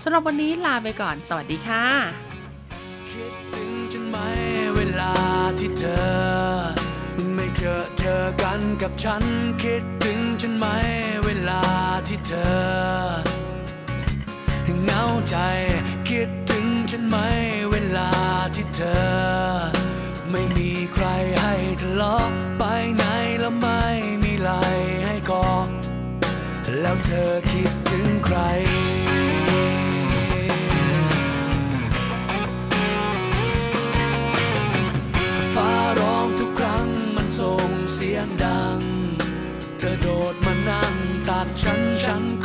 [0.03, 1.85] สำหรับวันนี้ลาไปก่อน สวัสดีค่ะ
[3.11, 4.17] คิดถึงฉันไหม
[4.75, 5.13] เวลา
[5.59, 6.03] ที่เธอ
[7.35, 9.23] ไม่เจอเจอกันกับฉัน
[9.63, 10.19] คิดถึง
[10.63, 10.75] ไหม
[11.25, 11.65] เวลา
[12.09, 12.61] ที่เธอ
[14.85, 15.37] เหงาใจ
[16.09, 17.17] คิดถึงฉันไหม
[17.71, 18.11] เวลา
[18.55, 19.11] ที่เธอ
[20.31, 21.07] ไม่มีใคร
[21.41, 22.25] ให้ทะเลาะ
[22.59, 22.65] ไป
[22.97, 23.05] ไหน
[23.41, 23.85] แล้วไม่
[24.23, 24.51] มีไหล
[25.07, 25.69] ให้กอด
[26.81, 28.39] แล้วเธอคิดถึงใคร
[41.42, 42.41] ส่งเสียงดัง เธอโดดมานั่งตักฉันฉัน